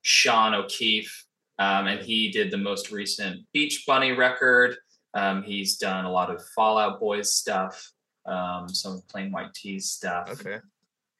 sean 0.02 0.54
o'keefe 0.54 1.24
um, 1.60 1.88
and 1.88 2.00
he 2.00 2.30
did 2.30 2.50
the 2.50 2.56
most 2.56 2.90
recent 2.92 3.40
beach 3.52 3.84
bunny 3.86 4.12
record 4.12 4.76
um, 5.14 5.42
he's 5.42 5.76
done 5.78 6.04
a 6.04 6.12
lot 6.12 6.30
of 6.30 6.44
Fall 6.54 6.78
Out 6.78 7.00
Boy's 7.00 7.32
stuff, 7.32 7.92
um, 8.26 8.68
some 8.68 9.02
Plain 9.08 9.32
White 9.32 9.54
T's 9.54 9.90
stuff. 9.90 10.28
Okay. 10.30 10.58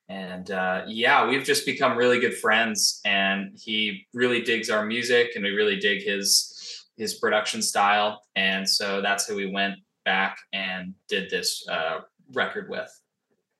And 0.08 0.50
uh, 0.50 0.84
yeah, 0.86 1.28
we've 1.28 1.44
just 1.44 1.66
become 1.66 1.96
really 1.96 2.18
good 2.18 2.34
friends, 2.36 3.00
and 3.04 3.56
he 3.62 4.06
really 4.14 4.40
digs 4.42 4.70
our 4.70 4.86
music, 4.86 5.32
and 5.34 5.44
we 5.44 5.50
really 5.50 5.78
dig 5.78 6.02
his 6.02 6.86
his 6.96 7.14
production 7.14 7.62
style, 7.62 8.22
and 8.34 8.68
so 8.68 9.00
that's 9.02 9.26
who 9.26 9.36
we 9.36 9.50
went 9.50 9.74
back 10.04 10.38
and 10.52 10.94
did 11.08 11.28
this 11.30 11.64
uh, 11.68 12.00
record 12.32 12.68
with. 12.70 12.90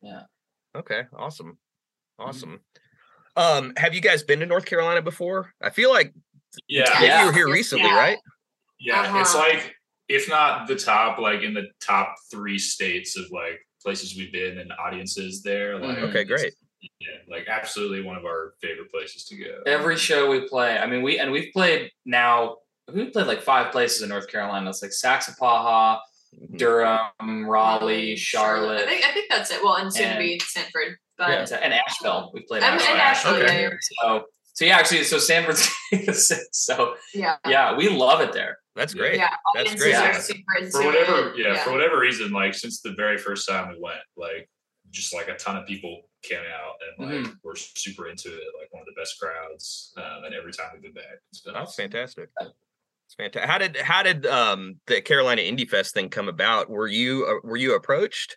Yeah. 0.02 0.22
Okay. 0.74 1.02
Awesome. 1.16 1.58
Awesome. 2.18 2.60
Um, 3.36 3.72
have 3.76 3.94
you 3.94 4.00
guys 4.00 4.22
been 4.24 4.40
to 4.40 4.46
North 4.46 4.64
Carolina 4.64 5.02
before? 5.02 5.52
I 5.62 5.70
feel 5.70 5.90
like 5.90 6.12
Yeah. 6.66 7.00
Yeah. 7.02 7.20
you 7.20 7.26
were 7.26 7.32
here 7.32 7.48
recently, 7.52 7.84
Yeah. 7.86 7.96
right? 7.96 8.18
Yeah, 8.80 9.20
it's 9.20 9.34
Uh-huh. 9.34 9.48
like 9.48 9.76
if 10.08 10.28
not 10.28 10.66
the 10.66 10.74
top, 10.76 11.18
like 11.18 11.42
in 11.42 11.52
the 11.54 11.68
top 11.80 12.14
three 12.30 12.58
states 12.58 13.16
of 13.16 13.30
like 13.30 13.60
places 13.88 14.14
we've 14.18 14.30
been 14.32 14.58
and 14.58 14.70
audiences 14.78 15.42
there. 15.42 15.78
Like 15.78 15.96
Mhm. 15.96 16.08
Okay, 16.10 16.24
great. 16.24 16.52
Yeah, 17.00 17.08
like 17.26 17.48
absolutely 17.48 18.02
one 18.02 18.16
of 18.16 18.24
our 18.26 18.52
favorite 18.60 18.90
places 18.90 19.24
to 19.28 19.36
go. 19.36 19.62
Every 19.66 19.96
show 19.96 20.28
we 20.30 20.46
play, 20.46 20.76
I 20.78 20.86
mean, 20.86 21.00
we 21.02 21.18
and 21.18 21.32
we've 21.32 21.50
played 21.54 21.90
now. 22.04 22.58
We've 22.92 23.10
played 23.12 23.26
like 23.26 23.40
five 23.42 23.72
places 23.72 24.02
in 24.02 24.10
North 24.10 24.28
Carolina. 24.28 24.68
It's 24.68 24.82
like 24.82 24.90
Saxapahaw, 24.92 26.00
Mhm. 26.36 26.58
Durham, 26.58 27.46
Raleigh, 27.48 28.14
Charlotte, 28.16 28.82
I 28.82 28.86
think 28.86 29.04
I 29.06 29.12
think 29.12 29.30
that's 29.30 29.50
it. 29.50 29.62
Well, 29.64 29.76
and 29.76 29.90
soon 29.92 30.12
to 30.12 30.18
be 30.18 30.38
Sanford. 30.40 30.98
But 31.16 31.50
Yeah. 31.50 31.58
and 31.62 31.72
Asheville. 31.74 32.30
We've 32.34 32.46
played 32.46 32.62
And- 32.62 32.74
Asheville. 32.74 32.92
and 32.92 33.00
Asheville, 33.00 33.42
Okay. 33.42 33.70
So, 34.02 34.24
so 34.58 34.64
yeah, 34.64 34.76
actually, 34.76 35.04
so 35.04 35.18
San 35.18 35.44
Francisco. 35.44 36.34
so 36.52 36.94
yeah. 37.14 37.36
yeah, 37.46 37.76
we 37.76 37.88
love 37.88 38.20
it 38.20 38.32
there. 38.32 38.58
That's 38.74 38.92
great. 38.92 39.16
Yeah, 39.18 39.30
That's 39.54 39.72
great. 39.76 39.94
are 39.94 40.12
Yeah. 40.12 40.18
super 40.18 40.56
into 40.58 40.70
for 40.72 40.84
whatever, 40.84 41.28
it. 41.30 41.38
yeah, 41.38 41.62
for 41.62 41.70
whatever 41.70 41.98
reason, 42.00 42.32
like 42.32 42.54
since 42.54 42.80
the 42.80 42.92
very 42.96 43.18
first 43.18 43.48
time 43.48 43.68
we 43.68 43.78
went, 43.80 44.00
like 44.16 44.48
just 44.90 45.14
like 45.14 45.28
a 45.28 45.36
ton 45.36 45.56
of 45.56 45.64
people 45.64 46.00
came 46.22 46.38
out 46.40 46.74
and 46.98 47.06
like 47.08 47.18
Mm-hmm. 47.24 47.32
we're 47.44 47.54
super 47.54 48.08
into 48.08 48.28
it. 48.28 48.42
Like 48.60 48.72
one 48.72 48.80
of 48.82 48.86
the 48.86 49.00
best 49.00 49.20
crowds, 49.20 49.92
um, 49.96 50.24
and 50.24 50.34
every 50.34 50.52
time 50.52 50.66
we've 50.72 50.82
been 50.82 50.92
back, 50.92 51.18
it's 51.30 51.40
been 51.40 51.54
That's 51.54 51.70
awesome. 51.70 51.82
fantastic. 51.90 52.28
It's 52.40 53.14
fantastic. 53.16 53.48
How 53.48 53.58
did 53.58 53.76
how 53.76 54.02
did 54.02 54.26
um 54.26 54.80
the 54.88 55.00
Carolina 55.02 55.42
Indie 55.42 55.68
Fest 55.70 55.94
thing 55.94 56.08
come 56.08 56.28
about? 56.28 56.68
Were 56.68 56.88
you 56.88 57.26
uh, 57.28 57.46
were 57.48 57.56
you 57.56 57.76
approached? 57.76 58.36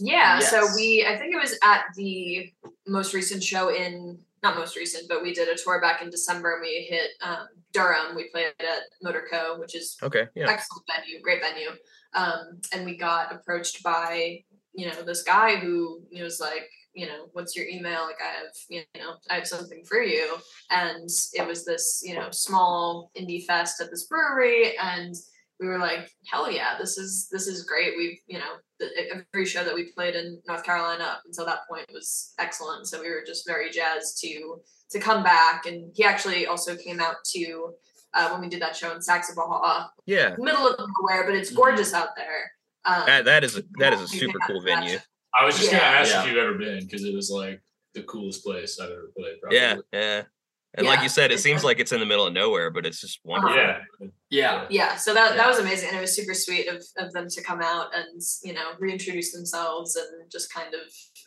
Yeah, 0.00 0.38
so 0.38 0.64
we 0.76 1.04
I 1.08 1.16
think 1.18 1.34
it 1.34 1.40
was 1.40 1.58
at 1.64 1.86
the 1.96 2.52
most 2.86 3.12
recent 3.14 3.42
show 3.42 3.74
in 3.74 4.18
not 4.42 4.56
most 4.56 4.76
recent, 4.76 5.08
but 5.08 5.22
we 5.22 5.32
did 5.32 5.48
a 5.48 5.56
tour 5.56 5.80
back 5.80 6.02
in 6.02 6.10
December 6.10 6.54
and 6.54 6.62
we 6.62 6.86
hit 6.88 7.10
um, 7.22 7.46
Durham. 7.72 8.14
We 8.14 8.28
played 8.30 8.52
at 8.60 8.82
Motorco, 9.04 9.58
which 9.58 9.74
is 9.74 9.96
Okay, 10.02 10.26
yeah. 10.34 10.48
excellent 10.48 10.84
venue, 10.94 11.20
great 11.20 11.42
venue. 11.42 11.70
Um, 12.14 12.60
and 12.74 12.84
we 12.84 12.96
got 12.96 13.34
approached 13.34 13.82
by, 13.82 14.42
you 14.72 14.86
know, 14.86 15.02
this 15.02 15.22
guy 15.22 15.56
who 15.56 16.02
know, 16.12 16.24
was 16.24 16.40
like, 16.40 16.68
you 16.94 17.06
know, 17.06 17.28
what's 17.32 17.54
your 17.54 17.66
email? 17.66 18.04
Like 18.04 18.20
I 18.20 18.38
have, 18.38 18.52
you 18.68 18.82
know, 18.96 19.14
I 19.30 19.34
have 19.34 19.46
something 19.46 19.84
for 19.84 20.02
you. 20.02 20.36
And 20.70 21.08
it 21.34 21.46
was 21.46 21.64
this, 21.64 22.02
you 22.04 22.14
know, 22.14 22.28
small 22.30 23.10
indie 23.16 23.44
fest 23.44 23.80
at 23.80 23.90
this 23.90 24.06
brewery. 24.06 24.76
And 24.78 25.14
we 25.60 25.66
were 25.66 25.78
like, 25.78 26.10
hell 26.30 26.50
yeah, 26.50 26.76
this 26.78 26.98
is 26.98 27.28
this 27.30 27.46
is 27.46 27.64
great. 27.64 27.94
We've, 27.96 28.18
you 28.26 28.38
know, 28.38 28.52
the, 28.78 28.88
every 29.34 29.44
show 29.44 29.64
that 29.64 29.74
we 29.74 29.90
played 29.92 30.14
in 30.14 30.40
North 30.46 30.64
Carolina 30.64 31.04
up 31.04 31.22
until 31.26 31.44
that 31.46 31.60
point 31.68 31.86
was 31.92 32.32
excellent. 32.38 32.86
So 32.86 33.00
we 33.00 33.10
were 33.10 33.24
just 33.26 33.46
very 33.46 33.70
jazzed 33.70 34.20
to 34.22 34.60
to 34.90 34.98
come 35.00 35.22
back. 35.22 35.66
And 35.66 35.90
he 35.94 36.04
actually 36.04 36.46
also 36.46 36.76
came 36.76 37.00
out 37.00 37.16
to 37.34 37.74
uh, 38.14 38.30
when 38.30 38.40
we 38.40 38.48
did 38.48 38.62
that 38.62 38.74
show 38.76 38.92
in 38.92 38.98
Saxapahaw, 38.98 39.88
Yeah. 40.06 40.34
middle 40.38 40.66
of 40.68 40.78
nowhere, 40.78 41.24
but 41.26 41.34
it's 41.34 41.50
gorgeous 41.50 41.92
out 41.92 42.16
there. 42.16 42.50
Um, 42.84 43.02
That 43.06 43.24
that 43.26 43.44
is 43.44 43.56
a 43.58 43.62
that 43.78 43.92
is 43.92 44.00
a 44.00 44.08
super 44.08 44.38
cool 44.46 44.60
have 44.60 44.64
that. 44.64 44.80
venue. 44.84 44.98
I 45.38 45.44
was 45.44 45.58
just 45.58 45.70
Yeah. 45.72 45.78
gonna 45.80 45.96
ask 46.00 46.12
Yeah. 46.12 46.20
if 46.22 46.28
you've 46.28 46.38
ever 46.38 46.54
been 46.54 46.80
because 46.84 47.04
it 47.04 47.14
was 47.14 47.30
like 47.30 47.60
the 47.94 48.02
coolest 48.04 48.44
place 48.44 48.78
I've 48.80 48.90
ever 48.90 49.10
played. 49.16 49.40
Probably. 49.40 49.58
Yeah, 49.58 49.76
yeah. 49.92 50.22
And 50.78 50.86
like 50.86 51.02
you 51.02 51.08
said, 51.08 51.30
it 51.32 51.40
seems 51.40 51.64
like 51.64 51.80
it's 51.80 51.92
in 51.92 52.00
the 52.00 52.06
middle 52.06 52.26
of 52.26 52.32
nowhere, 52.32 52.70
but 52.70 52.86
it's 52.86 53.00
just 53.00 53.18
wonderful. 53.24 53.56
yeah, 53.56 53.78
Yeah. 54.30 54.66
Yeah, 54.70 54.96
so 54.96 55.12
that 55.14 55.32
Yeah. 55.32 55.36
that 55.38 55.48
was 55.48 55.58
amazing, 55.58 55.88
and 55.88 55.98
it 55.98 56.00
was 56.00 56.14
super 56.14 56.34
sweet 56.34 56.68
of, 56.68 56.82
of 56.98 57.12
them 57.12 57.28
to 57.28 57.42
come 57.42 57.60
out 57.60 57.88
and 57.94 58.20
you 58.44 58.52
know 58.54 58.72
reintroduce 58.78 59.32
themselves 59.32 59.96
and 59.96 60.30
just 60.30 60.52
kind 60.52 60.72
of 60.74 60.80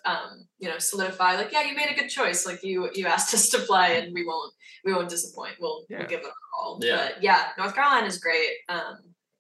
um, 0.06 0.48
you 0.58 0.68
know 0.70 0.78
solidify 0.80 1.36
like 1.36 1.52
yeah 1.52 1.64
you 1.64 1.76
made 1.76 1.90
a 1.90 1.94
good 2.00 2.10
choice 2.10 2.46
like 2.46 2.64
you 2.64 2.90
you 2.94 3.06
asked 3.08 3.34
us 3.38 3.50
to 3.50 3.60
play 3.60 4.00
and 4.00 4.14
we 4.14 4.26
won't 4.26 4.54
we 4.86 4.94
won't 4.94 5.10
disappoint 5.10 5.54
we'll, 5.60 5.86
Yeah. 5.90 6.00
we'll 6.00 6.08
give 6.08 6.20
it 6.22 6.26
a 6.26 6.32
call 6.56 6.80
Yeah. 6.82 6.96
but 6.98 7.22
yeah 7.24 7.50
North 7.58 7.76
Carolina 7.76 8.08
is 8.08 8.18
great 8.18 8.52
um, 8.70 8.98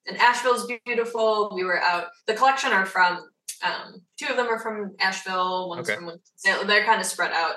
and 0.07 0.17
Asheville's 0.17 0.67
beautiful 0.85 1.51
we 1.55 1.63
were 1.63 1.81
out 1.81 2.07
the 2.27 2.33
collection 2.35 2.71
are 2.73 2.85
from 2.85 3.27
um, 3.63 4.01
two 4.19 4.27
of 4.27 4.37
them 4.37 4.47
are 4.47 4.59
from 4.59 4.95
Asheville 4.99 5.69
one's 5.69 5.89
Okay. 5.89 5.97
from 5.97 6.67
they're 6.67 6.85
kind 6.85 6.99
of 7.01 7.07
spread 7.07 7.31
out 7.31 7.55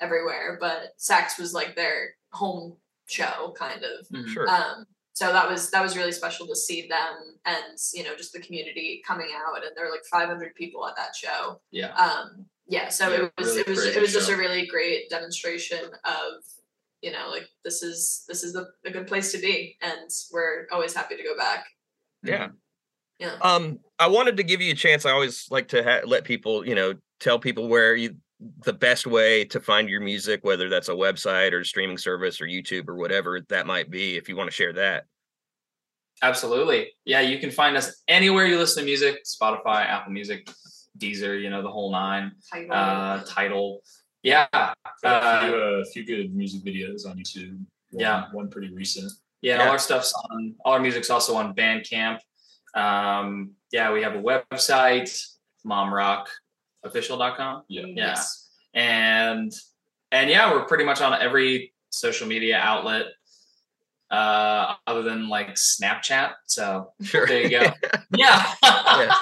everywhere 0.00 0.58
but 0.60 0.92
Sax 0.96 1.38
was 1.38 1.52
like 1.54 1.74
their 1.76 2.10
home 2.32 2.76
show 3.06 3.54
kind 3.58 3.82
of 3.84 4.06
Mhm. 4.08 4.28
Sure. 4.28 4.48
um, 4.48 4.86
so 5.12 5.32
that 5.32 5.48
was 5.48 5.70
that 5.70 5.82
was 5.82 5.96
really 5.96 6.12
special 6.12 6.46
to 6.46 6.54
see 6.56 6.86
them 6.88 7.38
and 7.46 7.78
you 7.94 8.02
know 8.04 8.14
just 8.16 8.32
the 8.32 8.40
community 8.40 9.02
coming 9.06 9.28
out 9.34 9.64
and 9.64 9.74
there 9.76 9.86
were 9.86 9.90
like 9.90 10.04
500 10.10 10.54
people 10.54 10.86
at 10.86 10.94
that 10.96 11.14
show. 11.16 11.60
Yeah. 11.70 11.94
Um, 11.94 12.44
yeah. 12.68 12.88
So 12.90 13.08
Yeah, 13.10 13.16
it 13.24 13.32
was 13.38 13.46
really 13.48 13.60
it 13.60 13.66
was 13.68 13.84
it 13.86 14.00
was 14.02 14.12
just 14.12 14.28
a 14.28 14.36
really 14.36 14.66
great 14.66 15.08
demonstration 15.08 15.84
of 16.04 16.42
you 17.00 17.12
know 17.12 17.30
like 17.30 17.48
this 17.64 17.82
is 17.82 18.24
this 18.28 18.42
is 18.44 18.52
the, 18.52 18.66
a 18.84 18.90
good 18.90 19.06
place 19.06 19.32
to 19.32 19.38
be 19.38 19.78
and 19.80 20.10
we're 20.32 20.66
always 20.72 20.92
happy 20.92 21.16
to 21.16 21.22
go 21.22 21.36
back. 21.36 21.64
Yeah. 22.22 22.48
Yeah. 23.18 23.36
Um, 23.40 23.78
I 23.98 24.08
wanted 24.08 24.36
to 24.36 24.42
give 24.42 24.60
you 24.60 24.72
a 24.72 24.76
chance. 24.76 25.06
I 25.06 25.12
always 25.12 25.46
like 25.50 25.68
to 25.68 25.82
ha- 25.82 26.00
let 26.04 26.24
people, 26.24 26.66
you 26.66 26.74
know, 26.74 26.92
tell 27.20 27.38
people 27.38 27.68
where 27.68 27.94
you 27.94 28.16
the 28.64 28.72
best 28.72 29.06
way 29.06 29.44
to 29.46 29.60
find 29.60 29.88
your 29.88 30.00
music, 30.00 30.40
whether 30.44 30.68
that's 30.68 30.88
a 30.88 30.92
website 30.92 31.52
or 31.52 31.60
a 31.60 31.64
streaming 31.64 31.98
service 31.98 32.40
or 32.40 32.46
YouTube 32.46 32.88
or 32.88 32.96
whatever 32.96 33.40
that 33.48 33.66
might 33.66 33.90
be. 33.90 34.16
If 34.16 34.28
you 34.28 34.36
want 34.36 34.48
to 34.50 34.54
share 34.54 34.72
that. 34.74 35.04
Absolutely. 36.22 36.92
Yeah, 37.04 37.20
you 37.20 37.38
can 37.38 37.50
find 37.50 37.76
us 37.76 38.02
anywhere 38.08 38.46
you 38.46 38.58
listen 38.58 38.82
to 38.82 38.86
music 38.86 39.24
Spotify, 39.24 39.86
Apple 39.86 40.12
Music, 40.12 40.48
Deezer, 40.98 41.40
you 41.40 41.50
know, 41.50 41.62
the 41.62 41.70
whole 41.70 41.92
nine. 41.92 42.32
Tidal. 42.50 42.72
Uh, 42.72 43.22
Tidal. 43.24 43.82
Yeah. 44.22 44.46
Got 44.52 44.76
a 45.04 45.08
Uh, 45.08 45.40
few, 45.46 45.56
uh, 45.56 45.84
few 45.92 46.04
good 46.06 46.34
music 46.34 46.62
videos 46.62 47.06
on 47.06 47.18
YouTube. 47.18 47.58
One, 47.90 48.00
Yeah. 48.00 48.24
one 48.32 48.48
pretty 48.48 48.72
recent. 48.72 49.12
Yeah, 49.42 49.56
Yeah. 49.58 49.64
all 49.66 49.72
our 49.72 49.78
stuff's 49.78 50.12
on 50.30 50.54
all 50.64 50.72
our 50.72 50.80
music's 50.80 51.10
also 51.10 51.36
on 51.36 51.54
Bandcamp. 51.54 52.20
Um, 52.74 53.52
yeah, 53.70 53.92
we 53.92 54.02
have 54.02 54.14
a 54.14 54.20
website, 54.22 55.10
momrockofficial.com. 56.90 57.62
Yeah. 57.68 57.82
Yeah. 57.82 57.86
Yes. 57.94 58.48
And 58.74 59.52
and 60.12 60.30
yeah, 60.30 60.52
we're 60.52 60.64
pretty 60.64 60.84
much 60.84 61.00
on 61.00 61.12
every 61.20 61.72
social 61.90 62.26
media 62.26 62.58
outlet 62.58 63.06
uh 64.10 64.74
other 64.86 65.02
than 65.02 65.28
like 65.28 65.48
Snapchat. 65.54 66.32
So 66.46 66.92
Sure. 67.02 67.26
there 67.26 67.42
you 67.42 67.50
go. 67.50 67.66
yeah. 68.16 68.52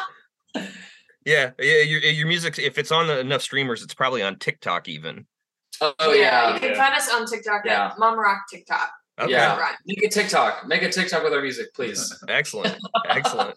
yeah, 1.24 1.50
yeah. 1.58 1.82
Your 1.82 2.00
your 2.00 2.26
music, 2.26 2.58
if 2.58 2.76
it's 2.78 2.92
on 2.92 3.08
enough 3.10 3.42
streamers, 3.42 3.82
it's 3.82 3.94
probably 3.94 4.22
on 4.22 4.38
TikTok 4.38 4.88
even. 4.88 5.26
oh 5.80 6.12
yeah. 6.12 6.54
You 6.54 6.60
can 6.60 6.70
yeah. 6.72 6.76
find 6.76 6.94
us 6.94 7.10
on 7.12 7.26
TikTok 7.26 7.62
Yeah. 7.64 7.86
at 7.86 7.98
Mom 7.98 8.18
Rock 8.18 8.42
TikTok. 8.50 8.90
Okay. 9.20 9.30
Yeah. 9.30 9.68
Make 9.86 10.02
a 10.02 10.08
TikTok. 10.08 10.66
Make 10.66 10.82
a 10.82 10.90
TikTok 10.90 11.22
with 11.22 11.32
our 11.32 11.40
music, 11.40 11.72
please. 11.74 12.12
Excellent. 12.28 12.76
Excellent. 13.08 13.56